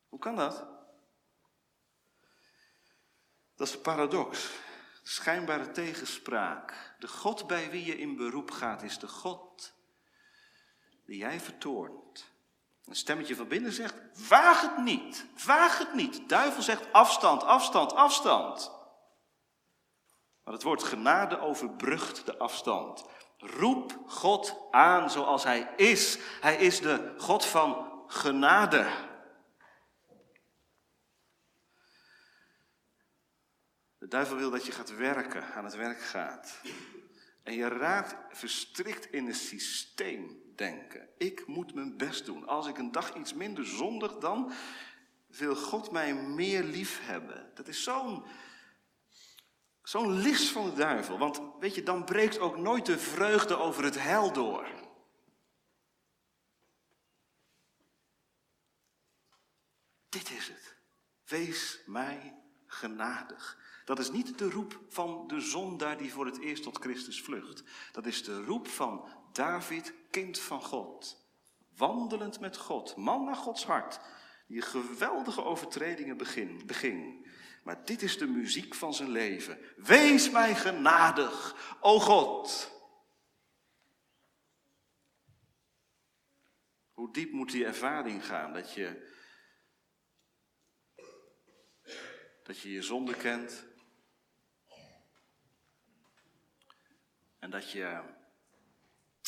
Hoe 0.10 0.20
kan 0.20 0.36
dat? 0.36 0.66
Dat 3.56 3.68
is 3.68 3.74
de 3.74 3.80
paradox, 3.80 4.50
schijnbare 5.12 5.72
tegenspraak. 5.72 6.96
De 7.00 7.08
God 7.08 7.48
bij 7.48 7.70
wie 7.70 7.86
je 7.86 7.98
in 7.98 8.16
beroep 8.16 8.52
gaat 8.52 8.84
is 8.84 9.00
de 9.00 9.08
God 9.08 9.74
die 11.06 11.18
jij 11.18 11.40
vertoont. 11.40 12.30
Een 12.86 12.96
stemmetje 12.96 13.36
van 13.36 13.48
binnen 13.48 13.72
zegt, 13.72 13.96
waag 14.30 14.62
het 14.62 14.78
niet, 14.78 15.26
waag 15.46 15.78
het 15.78 15.94
niet. 15.94 16.14
De 16.14 16.26
duivel 16.26 16.62
zegt 16.62 16.94
afstand, 16.94 17.44
afstand, 17.44 17.94
afstand. 17.94 18.72
Maar 20.44 20.54
het 20.54 20.64
woord 20.64 20.84
genade 20.84 21.40
overbrugt 21.40 22.26
de 22.26 22.38
afstand. 22.38 23.06
Roep 23.38 24.00
God 24.08 24.56
aan 24.72 25.10
zoals 25.10 25.44
Hij 25.44 25.74
is. 25.76 26.18
Hij 26.42 26.56
is 26.56 26.80
de 26.80 27.14
God 27.18 27.46
van 27.46 28.04
genade. 28.08 29.11
De 34.02 34.08
duivel 34.08 34.38
wil 34.38 34.50
dat 34.50 34.66
je 34.66 34.72
gaat 34.72 34.96
werken, 34.96 35.54
aan 35.54 35.64
het 35.64 35.76
werk 35.76 36.02
gaat. 36.02 36.62
En 37.44 37.54
je 37.54 37.68
raakt 37.68 38.38
verstrikt 38.38 39.12
in 39.12 39.28
een 39.28 39.36
systeemdenken. 39.36 41.10
Ik 41.18 41.48
moet 41.48 41.74
mijn 41.74 41.98
best 41.98 42.26
doen. 42.26 42.48
Als 42.48 42.68
ik 42.68 42.78
een 42.78 42.92
dag 42.92 43.16
iets 43.16 43.34
minder 43.34 43.66
zondig, 43.66 44.18
dan 44.18 44.52
wil 45.28 45.56
God 45.56 45.92
mij 45.92 46.14
meer 46.14 46.64
lief 46.64 47.00
hebben. 47.06 47.52
Dat 47.54 47.68
is 47.68 47.84
zo'n 47.84 48.26
Zo'n 49.84 50.12
list 50.12 50.50
van 50.50 50.70
de 50.70 50.76
duivel. 50.76 51.18
Want 51.18 51.42
weet 51.60 51.76
je, 51.76 51.84
dan 51.84 52.06
breekt 52.06 52.40
ook 52.40 52.58
nooit 52.58 52.86
de 52.86 53.00
vreugde 53.00 53.56
over 53.56 53.84
het 53.84 54.00
hel 54.00 54.34
door. 54.34 54.68
Dit 60.10 60.30
is 60.32 60.48
het. 60.48 60.76
Wees 61.26 61.82
mij 61.86 62.36
genadig. 62.66 63.61
Dat 63.86 64.00
is 64.00 64.12
niet 64.12 64.38
de 64.38 64.50
roep 64.50 64.80
van 64.88 65.28
de 65.28 65.40
zondaar 65.40 65.98
die 65.98 66.12
voor 66.12 66.26
het 66.26 66.40
eerst 66.40 66.64
tot 66.64 66.78
Christus 66.78 67.22
vlucht. 67.22 67.64
Dat 67.92 68.06
is 68.06 68.24
de 68.24 68.44
roep 68.44 68.68
van 68.68 69.10
David, 69.32 69.94
kind 70.10 70.40
van 70.40 70.62
God. 70.62 71.26
Wandelend 71.76 72.40
met 72.40 72.58
God, 72.58 72.96
man 72.96 73.24
naar 73.24 73.36
Gods 73.36 73.66
hart, 73.66 74.00
die 74.48 74.62
geweldige 74.62 75.44
overtredingen 75.44 76.18
beging. 76.66 77.30
Maar 77.64 77.86
dit 77.86 78.02
is 78.02 78.18
de 78.18 78.28
muziek 78.28 78.76
van 78.76 78.94
zijn 78.94 79.10
leven. 79.10 79.60
Wees 79.76 80.30
mij 80.30 80.56
genadig, 80.56 81.56
o 81.80 82.00
God. 82.00 82.72
Hoe 86.92 87.14
diep 87.14 87.32
moet 87.32 87.52
die 87.52 87.66
ervaring 87.66 88.26
gaan 88.26 88.54
dat 88.54 88.74
je 88.74 89.10
dat 92.44 92.60
je 92.60 92.72
je 92.72 92.82
zonde 92.82 93.16
kent 93.16 93.71
en 97.42 97.50
dat 97.50 97.72
je 97.72 98.02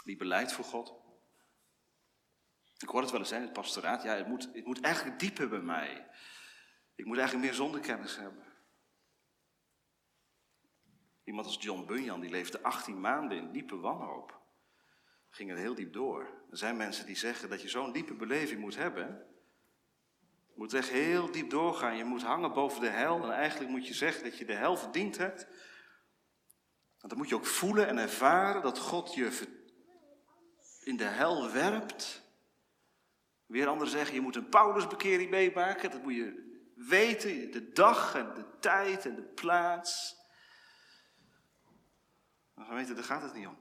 die 0.04 0.18
beleidt 0.18 0.54
voor 0.54 0.66
God. 0.66 0.94
Ik 2.78 2.90
hoor 2.90 3.02
het 3.02 3.12
wel 3.12 3.20
eens 3.20 3.32
in 3.32 3.42
het 3.42 3.54
pastoraat. 3.54 4.04
Ja, 4.04 4.16
het 4.16 4.28
moet, 4.28 4.50
het 4.54 4.66
moet 4.66 4.82
eigenlijk 4.82 5.20
dieper 5.20 5.50
bij 5.50 5.60
mij. 5.60 6.08
Ik 6.96 7.06
moet 7.06 7.18
eigenlijk 7.18 7.48
meer 7.48 7.56
zondekennis 7.56 8.16
hebben. 8.16 8.44
Iemand 11.24 11.46
als 11.46 11.58
John 11.60 11.86
Bunyan, 11.86 12.20
die 12.20 12.30
leefde 12.30 12.62
18 12.62 13.02
maanden 13.02 13.38
in 13.38 13.52
diepe 13.52 13.76
wanhoop. 13.76 14.42
Ging 15.30 15.52
er 15.52 15.58
heel 15.58 15.76
diep 15.76 15.94
door. 15.94 16.22
Er 16.52 16.58
zijn 16.58 16.78
mensen 16.78 17.06
die 17.06 17.16
zeggen 17.16 17.50
dat 17.50 17.62
je 17.62 17.70
zo'n 17.70 17.92
diepe 17.92 18.14
beleving 18.14 18.60
moet 18.60 18.76
hebben. 18.76 19.28
Je 20.48 20.54
moet 20.56 20.74
echt 20.74 20.90
heel 20.90 21.32
diep 21.32 21.50
doorgaan. 21.50 21.98
Je 21.98 22.04
moet 22.04 22.24
hangen 22.24 22.54
boven 22.54 22.82
de 22.82 22.90
hel. 22.90 23.24
En 23.24 23.32
eigenlijk 23.32 23.72
moet 23.72 23.88
je 23.88 23.94
zeggen 23.94 24.24
dat 24.24 24.38
je 24.38 24.46
de 24.46 24.56
hel 24.56 24.78
verdiend 24.78 25.18
hebt. 25.18 25.48
En 27.04 27.10
dan 27.10 27.18
moet 27.18 27.30
je 27.30 27.36
ook 27.36 27.46
voelen 27.46 27.88
en 27.88 27.98
ervaren 27.98 28.62
dat 28.62 28.80
God 28.80 29.14
je 29.14 29.62
in 30.80 30.98
de 30.98 31.04
hel 31.04 31.52
werpt. 31.52 32.22
Weer 33.46 33.68
anderen 33.68 33.92
zeggen, 33.92 34.16
je 34.16 34.22
moet 34.22 34.36
een 34.36 34.50
Paulusbekering 34.50 35.30
meemaken. 35.30 35.92
Dat 35.92 36.02
moet 36.02 36.16
je 36.16 36.62
weten, 36.76 37.52
de 37.52 37.72
dag 37.72 38.16
en 38.16 38.34
de 38.34 38.60
tijd 38.60 39.06
en 39.06 39.16
de 39.16 39.22
plaats. 39.22 40.18
Maar 42.54 42.76
weten, 42.76 42.96
daar 42.96 43.04
gaat 43.04 43.22
het 43.22 43.34
niet 43.34 43.48
om. 43.48 43.58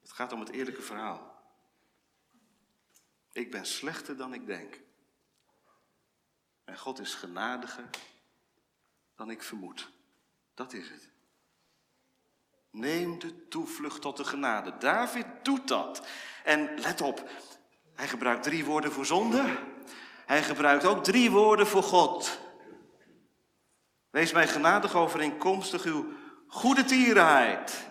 Het 0.00 0.12
gaat 0.12 0.32
om 0.32 0.40
het 0.40 0.50
eerlijke 0.50 0.82
verhaal. 0.82 1.42
Ik 3.32 3.50
ben 3.50 3.66
slechter 3.66 4.16
dan 4.16 4.34
ik 4.34 4.46
denk. 4.46 4.80
En 6.64 6.78
God 6.78 6.98
is 6.98 7.14
genadiger 7.14 7.88
dan 9.18 9.30
ik 9.30 9.42
vermoed. 9.42 9.90
Dat 10.54 10.72
is 10.72 10.88
het. 10.88 11.08
Neem 12.70 13.18
de 13.18 13.48
toevlucht 13.48 14.00
tot 14.00 14.16
de 14.16 14.24
genade. 14.24 14.76
David 14.78 15.26
doet 15.42 15.68
dat. 15.68 16.06
En 16.44 16.80
let 16.80 17.00
op, 17.00 17.30
Hij 17.94 18.08
gebruikt 18.08 18.42
drie 18.42 18.64
woorden 18.64 18.92
voor 18.92 19.06
zonde. 19.06 19.58
Hij 20.26 20.42
gebruikt 20.42 20.84
ook 20.84 21.04
drie 21.04 21.30
woorden 21.30 21.66
voor 21.66 21.82
God. 21.82 22.38
Wees 24.10 24.32
mij 24.32 24.48
genadig 24.48 24.94
overeenkomstig 24.94 25.84
uw 25.84 26.12
goede 26.46 26.84
tierenheid. 26.84 27.88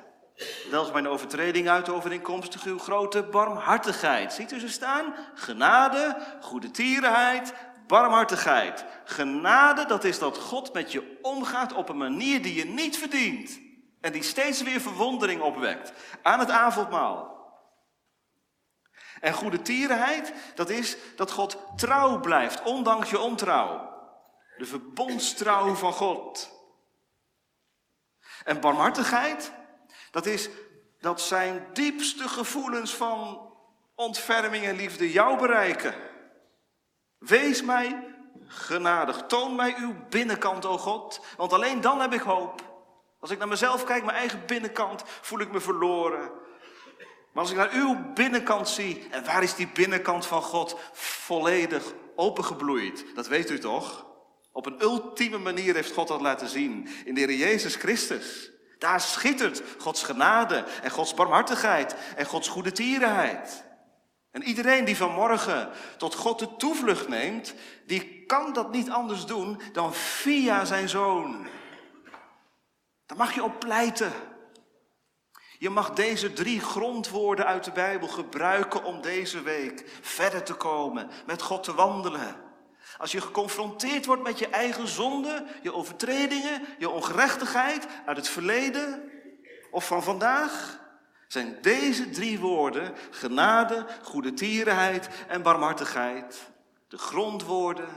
Delg 0.69 0.93
mijn 0.93 1.07
overtreding 1.07 1.69
uit 1.69 1.89
overeenkomstig 1.89 2.63
uw 2.63 2.79
grote 2.79 3.23
barmhartigheid. 3.23 4.33
Ziet 4.33 4.51
u 4.51 4.59
ze 4.59 4.69
staan? 4.69 5.15
Genade, 5.33 6.17
goede 6.41 6.71
tierenheid, 6.71 7.53
barmhartigheid. 7.87 8.85
Genade, 9.05 9.85
dat 9.85 10.03
is 10.03 10.19
dat 10.19 10.37
God 10.37 10.73
met 10.73 10.91
je 10.91 11.19
omgaat 11.21 11.73
op 11.73 11.89
een 11.89 11.97
manier 11.97 12.41
die 12.41 12.53
je 12.53 12.65
niet 12.65 12.97
verdient. 12.97 13.59
En 14.01 14.11
die 14.11 14.23
steeds 14.23 14.61
weer 14.61 14.81
verwondering 14.81 15.41
opwekt 15.41 15.93
aan 16.21 16.39
het 16.39 16.49
avondmaal. 16.49 17.35
En 19.19 19.33
goede 19.33 19.61
tierenheid, 19.61 20.33
dat 20.55 20.69
is 20.69 20.97
dat 21.15 21.31
God 21.31 21.57
trouw 21.75 22.19
blijft, 22.19 22.63
ondanks 22.63 23.09
je 23.09 23.19
ontrouw. 23.19 23.95
De 24.57 24.65
verbondstrouw 24.65 25.73
van 25.73 25.93
God. 25.93 26.51
En 28.43 28.59
barmhartigheid, 28.59 29.51
dat 30.11 30.25
is 30.25 30.49
dat 30.99 31.21
zijn 31.21 31.67
diepste 31.73 32.27
gevoelens 32.27 32.95
van 32.95 33.51
ontferming 33.95 34.65
en 34.65 34.75
liefde 34.75 35.11
jou 35.11 35.37
bereiken. 35.37 35.93
Wees 37.19 37.61
mij 37.61 38.15
genadig. 38.47 39.23
Toon 39.27 39.55
mij 39.55 39.75
uw 39.77 39.95
binnenkant, 40.09 40.65
o 40.65 40.77
God. 40.77 41.25
Want 41.37 41.53
alleen 41.53 41.81
dan 41.81 42.01
heb 42.01 42.13
ik 42.13 42.21
hoop. 42.21 42.61
Als 43.19 43.31
ik 43.31 43.37
naar 43.37 43.47
mezelf 43.47 43.83
kijk, 43.83 44.05
mijn 44.05 44.17
eigen 44.17 44.43
binnenkant, 44.45 45.03
voel 45.05 45.39
ik 45.39 45.51
me 45.51 45.59
verloren. 45.59 46.31
Maar 47.31 47.43
als 47.43 47.51
ik 47.51 47.57
naar 47.57 47.73
uw 47.73 48.13
binnenkant 48.13 48.69
zie, 48.69 49.07
en 49.11 49.25
waar 49.25 49.43
is 49.43 49.55
die 49.55 49.67
binnenkant 49.67 50.25
van 50.25 50.41
God 50.41 50.79
volledig 50.93 51.83
opengebloeid? 52.15 53.05
Dat 53.15 53.27
weet 53.27 53.49
u 53.49 53.59
toch? 53.59 54.05
Op 54.51 54.65
een 54.65 54.81
ultieme 54.81 55.37
manier 55.37 55.73
heeft 55.73 55.93
God 55.93 56.07
dat 56.07 56.21
laten 56.21 56.47
zien 56.47 56.89
in 57.05 57.13
de 57.13 57.19
Heer 57.21 57.33
Jezus 57.33 57.75
Christus. 57.75 58.51
Daar 58.77 59.01
schittert 59.01 59.63
Gods 59.77 60.03
genade 60.03 60.65
en 60.83 60.91
Gods 60.91 61.13
barmhartigheid 61.13 61.95
en 62.15 62.25
Gods 62.25 62.47
goede 62.47 62.71
tierenheid. 62.71 63.63
En 64.31 64.43
iedereen 64.43 64.85
die 64.85 64.97
vanmorgen 64.97 65.69
tot 65.97 66.15
God 66.15 66.39
de 66.39 66.55
toevlucht 66.55 67.07
neemt, 67.07 67.53
die 67.85 68.25
kan 68.25 68.53
dat 68.53 68.71
niet 68.71 68.89
anders 68.89 69.25
doen 69.25 69.61
dan 69.71 69.93
via 69.93 70.65
zijn 70.65 70.89
zoon. 70.89 71.47
Daar 73.05 73.17
mag 73.17 73.33
je 73.33 73.43
op 73.43 73.59
pleiten. 73.59 74.11
Je 75.59 75.69
mag 75.69 75.89
deze 75.89 76.33
drie 76.33 76.59
grondwoorden 76.59 77.45
uit 77.45 77.63
de 77.63 77.71
Bijbel 77.71 78.07
gebruiken 78.07 78.83
om 78.83 79.01
deze 79.01 79.41
week 79.41 79.99
verder 80.01 80.43
te 80.43 80.53
komen, 80.53 81.09
met 81.25 81.41
God 81.41 81.63
te 81.63 81.73
wandelen. 81.73 82.35
Als 82.97 83.11
je 83.11 83.21
geconfronteerd 83.21 84.05
wordt 84.05 84.23
met 84.23 84.39
je 84.39 84.47
eigen 84.47 84.87
zonde, 84.87 85.45
je 85.61 85.73
overtredingen, 85.73 86.65
je 86.77 86.89
ongerechtigheid 86.89 87.87
uit 88.05 88.17
het 88.17 88.29
verleden 88.29 89.11
of 89.71 89.87
van 89.87 90.03
vandaag, 90.03 90.79
zijn 91.27 91.61
deze 91.61 92.09
drie 92.09 92.39
woorden, 92.39 92.97
genade, 93.11 93.87
goede 94.03 94.33
tierenheid 94.33 95.25
en 95.27 95.41
barmhartigheid, 95.41 96.51
de 96.87 96.97
grondwoorden 96.97 97.89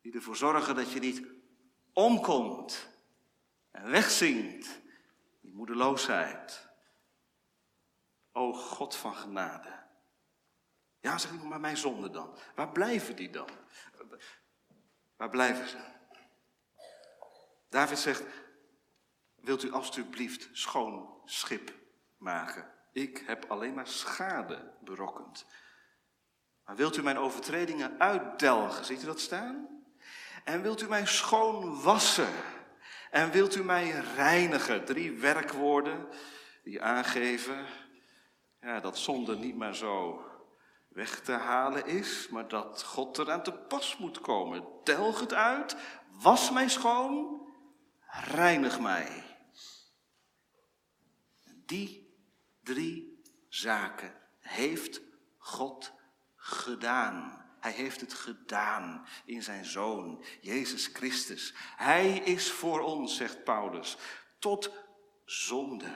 die 0.00 0.12
ervoor 0.12 0.36
zorgen 0.36 0.74
dat 0.74 0.92
je 0.92 1.00
niet 1.00 1.22
omkomt 1.92 2.88
en 3.70 3.90
wegzinkt 3.90 4.80
in 5.40 5.54
moedeloosheid. 5.54 6.68
O 8.32 8.52
God 8.52 8.96
van 8.96 9.14
genade. 9.14 9.86
Ja, 11.00 11.18
zeg 11.18 11.30
ik 11.32 11.42
maar 11.42 11.60
mijn 11.60 11.76
zonde 11.76 12.10
dan. 12.10 12.36
Waar 12.54 12.72
blijven 12.72 13.16
die 13.16 13.30
dan? 13.30 13.48
Waar 15.16 15.30
blijven 15.30 15.68
ze? 15.68 15.78
David 17.68 17.98
zegt, 17.98 18.24
wilt 19.34 19.62
u 19.62 19.72
alstublieft 19.72 20.48
schoon 20.52 21.20
schip 21.24 21.72
maken? 22.18 22.70
Ik 22.92 23.22
heb 23.26 23.44
alleen 23.48 23.74
maar 23.74 23.86
schade 23.86 24.72
berokkend. 24.80 25.46
Maar 26.64 26.76
wilt 26.76 26.96
u 26.96 27.02
mijn 27.02 27.18
overtredingen 27.18 28.00
uitdelgen? 28.00 28.84
Ziet 28.84 29.02
u 29.02 29.06
dat 29.06 29.20
staan? 29.20 29.68
En 30.44 30.62
wilt 30.62 30.82
u 30.82 30.88
mij 30.88 31.06
schoon 31.06 31.82
wassen? 31.82 32.32
En 33.10 33.30
wilt 33.30 33.56
u 33.56 33.64
mij 33.64 33.90
reinigen? 34.16 34.84
Drie 34.84 35.12
werkwoorden 35.12 36.08
die 36.62 36.82
aangeven 36.82 37.66
ja, 38.60 38.80
dat 38.80 38.98
zonde 38.98 39.36
niet 39.36 39.56
meer 39.56 39.74
zo 39.74 40.24
weg 40.88 41.20
te 41.20 41.32
halen 41.32 41.86
is, 41.86 42.28
maar 42.28 42.48
dat 42.48 42.82
God 42.82 43.18
eraan 43.18 43.42
te 43.42 43.52
pas 43.52 43.96
moet 43.96 44.20
komen. 44.20 44.64
Telg 44.84 45.20
het 45.20 45.34
uit, 45.34 45.76
was 46.10 46.50
mij 46.50 46.68
schoon, 46.68 47.46
reinig 48.24 48.80
mij. 48.80 49.24
Die 51.44 52.07
drie 52.68 53.22
zaken 53.48 54.14
heeft 54.38 55.00
God 55.36 55.92
gedaan. 56.36 57.46
Hij 57.60 57.72
heeft 57.72 58.00
het 58.00 58.14
gedaan 58.14 59.06
in 59.24 59.42
zijn 59.42 59.64
zoon, 59.64 60.24
Jezus 60.40 60.86
Christus. 60.86 61.54
Hij 61.76 62.18
is 62.18 62.50
voor 62.50 62.80
ons, 62.80 63.16
zegt 63.16 63.44
Paulus, 63.44 63.96
tot 64.38 64.72
zonde 65.24 65.94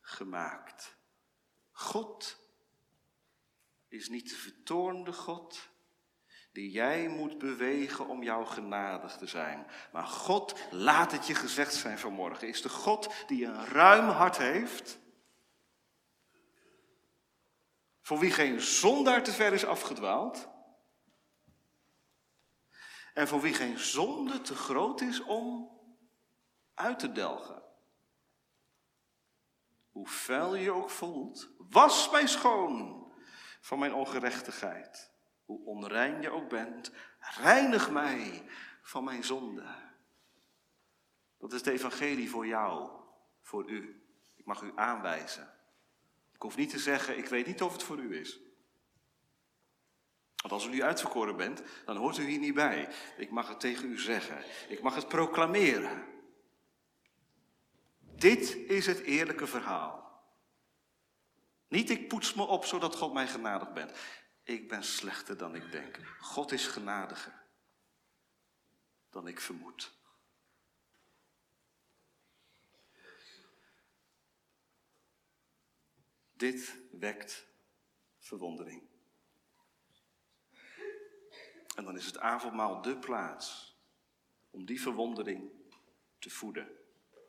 gemaakt. 0.00 0.96
God 1.72 2.38
is 3.88 4.08
niet 4.08 4.30
de 4.30 4.36
vertoornde 4.36 5.12
God 5.12 5.68
die 6.52 6.70
jij 6.70 7.08
moet 7.08 7.38
bewegen 7.38 8.08
om 8.08 8.22
jou 8.22 8.46
genadig 8.46 9.16
te 9.16 9.26
zijn. 9.26 9.66
Maar 9.92 10.06
God, 10.06 10.60
laat 10.70 11.12
het 11.12 11.26
je 11.26 11.34
gezegd 11.34 11.74
zijn 11.74 11.98
vanmorgen, 11.98 12.48
is 12.48 12.62
de 12.62 12.68
God 12.68 13.14
die 13.26 13.44
een 13.44 13.66
ruim 13.66 14.08
hart 14.08 14.38
heeft. 14.38 14.99
Voor 18.10 18.18
wie 18.18 18.30
geen 18.30 18.60
zondaar 18.60 19.22
te 19.22 19.32
ver 19.32 19.52
is 19.52 19.64
afgedwaald. 19.64 20.48
En 23.14 23.28
voor 23.28 23.40
wie 23.40 23.54
geen 23.54 23.78
zonde 23.78 24.40
te 24.40 24.54
groot 24.54 25.00
is 25.00 25.20
om 25.20 25.70
uit 26.74 26.98
te 26.98 27.12
delgen. 27.12 27.62
Hoe 29.90 30.08
vuil 30.08 30.54
je 30.54 30.70
ook 30.70 30.90
voelt, 30.90 31.50
was 31.58 32.10
mij 32.10 32.26
schoon 32.26 33.06
van 33.60 33.78
mijn 33.78 33.94
ongerechtigheid. 33.94 35.12
Hoe 35.44 35.64
onrein 35.64 36.22
je 36.22 36.30
ook 36.30 36.48
bent, 36.48 36.92
reinig 37.18 37.90
mij 37.90 38.44
van 38.82 39.04
mijn 39.04 39.24
zonde. 39.24 39.74
Dat 41.38 41.52
is 41.52 41.58
het 41.58 41.68
evangelie 41.68 42.30
voor 42.30 42.46
jou, 42.46 43.02
voor 43.40 43.70
u. 43.70 44.06
Ik 44.36 44.44
mag 44.44 44.62
u 44.62 44.72
aanwijzen. 44.74 45.59
Ik 46.40 46.46
hoef 46.46 46.56
niet 46.56 46.70
te 46.70 46.78
zeggen, 46.78 47.18
ik 47.18 47.26
weet 47.26 47.46
niet 47.46 47.62
of 47.62 47.72
het 47.72 47.82
voor 47.82 47.98
u 47.98 48.16
is. 48.16 48.40
Want 50.36 50.52
als 50.52 50.66
u 50.66 50.68
nu 50.68 50.82
uitverkoren 50.82 51.36
bent, 51.36 51.62
dan 51.84 51.96
hoort 51.96 52.18
u 52.18 52.24
hier 52.24 52.38
niet 52.38 52.54
bij. 52.54 52.88
Ik 53.16 53.30
mag 53.30 53.48
het 53.48 53.60
tegen 53.60 53.90
u 53.90 53.98
zeggen. 53.98 54.44
Ik 54.68 54.82
mag 54.82 54.94
het 54.94 55.08
proclameren. 55.08 56.06
Dit 58.00 58.56
is 58.56 58.86
het 58.86 59.00
eerlijke 59.00 59.46
verhaal. 59.46 60.22
Niet 61.68 61.90
ik 61.90 62.08
poets 62.08 62.34
me 62.34 62.42
op 62.42 62.64
zodat 62.64 62.96
God 62.96 63.12
mij 63.12 63.28
genadig 63.28 63.72
bent. 63.72 63.98
Ik 64.42 64.68
ben 64.68 64.84
slechter 64.84 65.36
dan 65.36 65.54
ik 65.54 65.72
denk. 65.72 65.98
God 66.20 66.52
is 66.52 66.66
genadiger 66.66 67.42
dan 69.10 69.28
ik 69.28 69.40
vermoed. 69.40 69.99
Dit 76.40 76.78
wekt 76.90 77.46
verwondering. 78.18 78.82
En 81.76 81.84
dan 81.84 81.96
is 81.96 82.06
het 82.06 82.18
avondmaal 82.18 82.82
de 82.82 82.98
plaats 82.98 83.76
om 84.50 84.64
die 84.64 84.80
verwondering 84.80 85.50
te 86.18 86.30
voeden. 86.30 86.68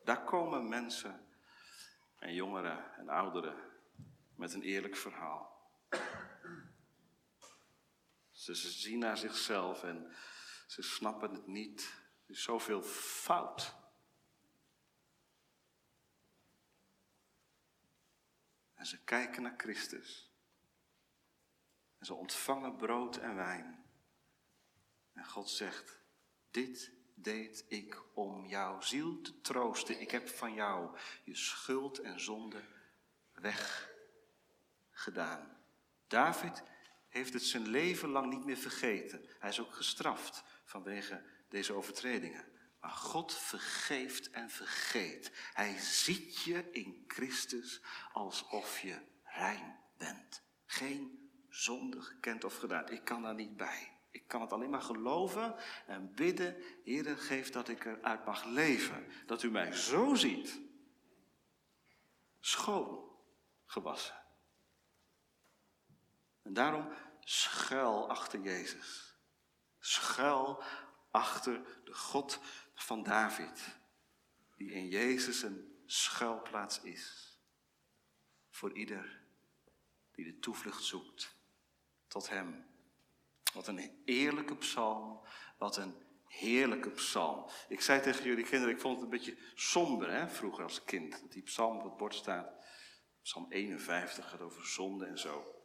Daar 0.04 0.24
komen 0.24 0.70
mensen 0.70 1.28
en 2.16 2.34
jongeren 2.34 2.94
en 2.98 3.10
ouderen 3.10 3.56
met 4.36 4.54
een 4.54 4.64
eerlijk 4.64 4.96
verhaal. 4.96 5.72
Ze, 8.32 8.56
zien 8.56 9.00
naar 9.00 9.18
zichzelf 9.18 9.84
en 9.84 10.12
ze 10.68 10.82
snappen 10.82 11.34
het 11.34 11.48
niet. 11.48 11.82
Er 12.26 12.32
is 12.34 12.44
zoveel 12.44 12.82
fout. 12.84 13.76
En 18.82 18.88
ze 18.88 19.04
kijken 19.04 19.42
naar 19.42 19.54
Christus. 19.58 20.32
En 21.98 22.06
ze 22.06 22.14
ontvangen 22.14 22.76
brood 22.76 23.18
en 23.18 23.36
wijn. 23.36 23.84
En 25.14 25.26
God 25.26 25.50
zegt, 25.50 26.00
dit 26.52 26.92
deed 27.16 27.66
ik 27.68 28.02
om 28.14 28.46
jouw 28.46 28.82
ziel 28.82 29.22
te 29.22 29.42
troosten. 29.42 30.02
Ik 30.02 30.12
heb 30.12 30.30
van 30.30 30.54
jou 30.54 30.98
je 31.24 31.36
schuld 31.36 32.00
en 32.00 32.20
zonde 32.20 32.64
weg 33.34 33.92
gedaan. 34.92 35.58
David 36.08 36.64
heeft 37.08 37.34
het 37.34 37.44
zijn 37.44 37.68
leven 37.68 38.10
lang 38.10 38.30
niet 38.30 38.46
meer 38.46 38.58
vergeten. 38.58 39.26
Hij 39.40 39.50
is 39.50 39.60
ook 39.60 39.74
gestraft 39.74 40.44
vanwege 40.64 41.24
deze 41.50 41.74
overtredingen. 41.74 42.51
Maar 42.82 42.92
God 42.92 43.34
vergeeft 43.34 44.30
en 44.30 44.50
vergeet. 44.50 45.32
Hij 45.54 45.78
ziet 45.78 46.42
je 46.42 46.72
in 46.72 47.04
Christus 47.08 47.82
alsof 48.14 48.80
je 48.80 49.02
rein 49.24 49.80
bent. 49.98 50.44
Geen 50.66 51.30
zonde 51.50 52.02
gekend 52.02 52.44
of 52.44 52.58
gedaan. 52.58 52.90
Ik 52.90 53.04
kan 53.04 53.22
daar 53.22 53.36
niet 53.36 53.58
bij. 53.58 54.00
Ik 54.12 54.28
kan 54.28 54.42
het 54.42 54.52
alleen 54.52 54.70
maar 54.70 54.82
geloven 54.82 55.56
en 55.88 56.14
bidden. 56.14 56.64
Heer, 56.84 57.18
geef 57.18 57.50
dat 57.50 57.68
ik 57.68 57.86
eruit 57.86 58.26
mag 58.26 58.46
leven. 58.46 59.08
Dat 59.26 59.44
u 59.44 59.52
mij 59.52 59.74
zo 59.74 60.16
ziet. 60.16 60.60
Schoon 62.40 63.10
gewassen. 63.66 64.16
En 66.42 66.54
daarom 66.54 66.90
schuil 67.20 68.10
achter 68.10 68.40
Jezus. 68.40 69.18
Schuil 69.80 70.64
achter 71.12 71.82
de 71.84 71.94
God 71.94 72.40
van 72.84 73.04
David, 73.04 73.80
die 74.56 74.72
in 74.72 74.88
Jezus 74.88 75.42
een 75.42 75.82
schuilplaats 75.86 76.82
is. 76.82 77.36
Voor 78.50 78.74
ieder 78.74 79.22
die 80.12 80.26
de 80.26 80.40
toevlucht 80.40 80.84
zoekt 80.84 81.36
tot 82.08 82.30
Hem. 82.30 82.66
Wat 83.54 83.68
een 83.68 84.02
eerlijke 84.06 84.56
psalm, 84.56 85.22
wat 85.58 85.78
een 85.78 85.96
heerlijke 86.28 86.90
psalm. 86.90 87.50
Ik 87.68 87.82
zei 87.82 88.02
tegen 88.02 88.24
jullie 88.24 88.46
kinderen, 88.46 88.76
ik 88.76 88.82
vond 88.82 88.96
het 88.96 89.04
een 89.04 89.10
beetje 89.10 89.38
somber 89.56 90.12
hè, 90.12 90.30
vroeger 90.30 90.64
als 90.64 90.84
kind. 90.84 91.22
Dat 91.22 91.32
die 91.32 91.44
psalm 91.44 91.78
op 91.78 91.84
het 91.84 91.98
bord 91.98 92.16
staat. 92.16 92.54
Psalm 93.22 93.46
51 93.50 94.30
gaat 94.30 94.42
over 94.42 94.66
zonde 94.66 95.06
en 95.06 95.20
zo. 95.20 95.56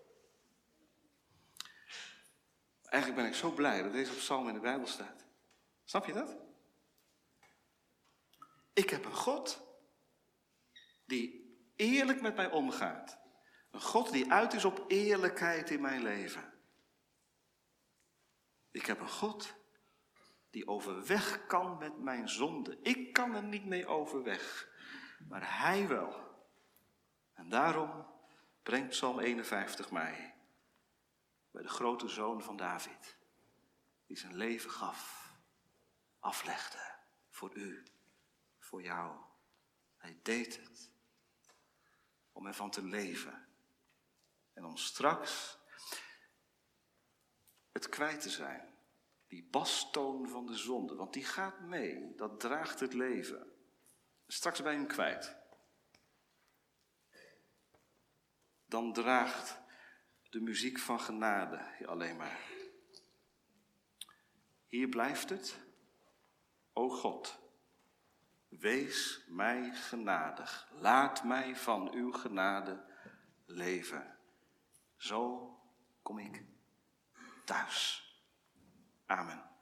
Eigenlijk 2.83 3.23
ben 3.23 3.31
ik 3.31 3.39
zo 3.39 3.51
blij 3.51 3.83
dat 3.83 3.93
deze 3.93 4.13
psalm 4.13 4.49
in 4.49 4.55
de 4.55 4.61
Bijbel 4.61 4.87
staat. 4.87 5.25
Snap 5.85 6.07
je 6.07 6.13
dat? 6.13 6.37
Ik 8.77 8.91
heb 8.91 9.05
een 9.05 9.15
God 9.15 9.67
die 11.07 11.57
eerlijk 11.77 12.21
met 12.21 12.37
mij 12.37 12.51
omgaat. 12.51 13.19
Een 13.71 13.81
God 13.81 14.13
die 14.13 14.33
uit 14.33 14.53
is 14.53 14.65
op 14.65 14.85
eerlijkheid 14.89 15.71
in 15.71 15.81
mijn 15.81 16.03
leven. 16.03 16.53
Ik 18.71 18.87
heb 18.87 19.01
een 19.01 19.09
God 19.09 19.55
die 20.51 20.67
overweg 20.67 21.47
kan 21.47 21.79
met 21.79 21.99
mijn 21.99 22.29
zonde. 22.29 22.79
Ik 22.83 23.13
kan 23.13 23.35
er 23.35 23.43
niet 23.43 23.65
mee 23.65 23.87
overweg, 23.87 24.69
maar 25.29 25.59
Hij 25.59 25.89
wel. 25.89 26.45
En 27.33 27.49
daarom 27.49 28.07
brengt 28.63 28.89
Psalm 28.89 29.21
51 29.21 29.91
mij 29.91 30.35
bij 31.51 31.63
de 31.63 31.69
grote 31.69 32.09
zoon 32.09 32.43
van 32.43 32.57
David, 32.57 33.17
die 34.07 34.17
zijn 34.17 34.37
leven 34.37 34.71
gaf, 34.71 35.33
aflegde 36.19 36.95
voor 37.31 37.57
u, 37.57 37.96
voor 38.67 38.83
jou. 38.83 39.17
Hij 39.97 40.19
deed 40.23 40.57
het 40.57 40.91
om 42.33 42.47
ervan 42.47 42.71
te 42.71 42.85
leven 42.85 43.49
en 44.53 44.65
om 44.65 44.77
straks 44.77 45.59
het 47.73 47.89
kwijt 47.89 48.21
te 48.21 48.31
zijn. 48.31 48.75
Die 49.27 49.49
bastoon 49.51 50.29
van 50.29 50.47
de 50.47 50.57
zonde, 50.57 50.95
want 50.95 51.13
die 51.13 51.25
gaat 51.25 51.61
mee, 51.61 52.15
dat 52.15 52.41
draagt 52.41 52.81
het 52.81 52.93
leven. 52.93 53.53
Straks 54.27 54.63
ben 54.63 54.73
je 54.73 54.79
hem 54.79 54.87
kwijt. 54.87 55.37
Dan 58.67 58.93
draagt 58.93 59.61
de 60.31 60.41
muziek 60.41 60.79
van 60.79 61.01
genade 61.01 61.87
alleen 61.87 62.17
maar. 62.17 62.41
Hier 64.67 64.89
blijft 64.89 65.29
het. 65.29 65.59
O 66.73 66.89
God, 66.89 67.46
wees 68.59 69.25
mij 69.29 69.71
genadig. 69.75 70.69
Laat 70.73 71.25
mij 71.25 71.57
van 71.57 71.93
uw 71.93 72.13
genade 72.13 72.85
leven. 73.47 74.19
Zo 74.97 75.51
kom 76.03 76.19
ik 76.19 76.45
thuis. 77.45 78.05
Amen. 79.07 79.56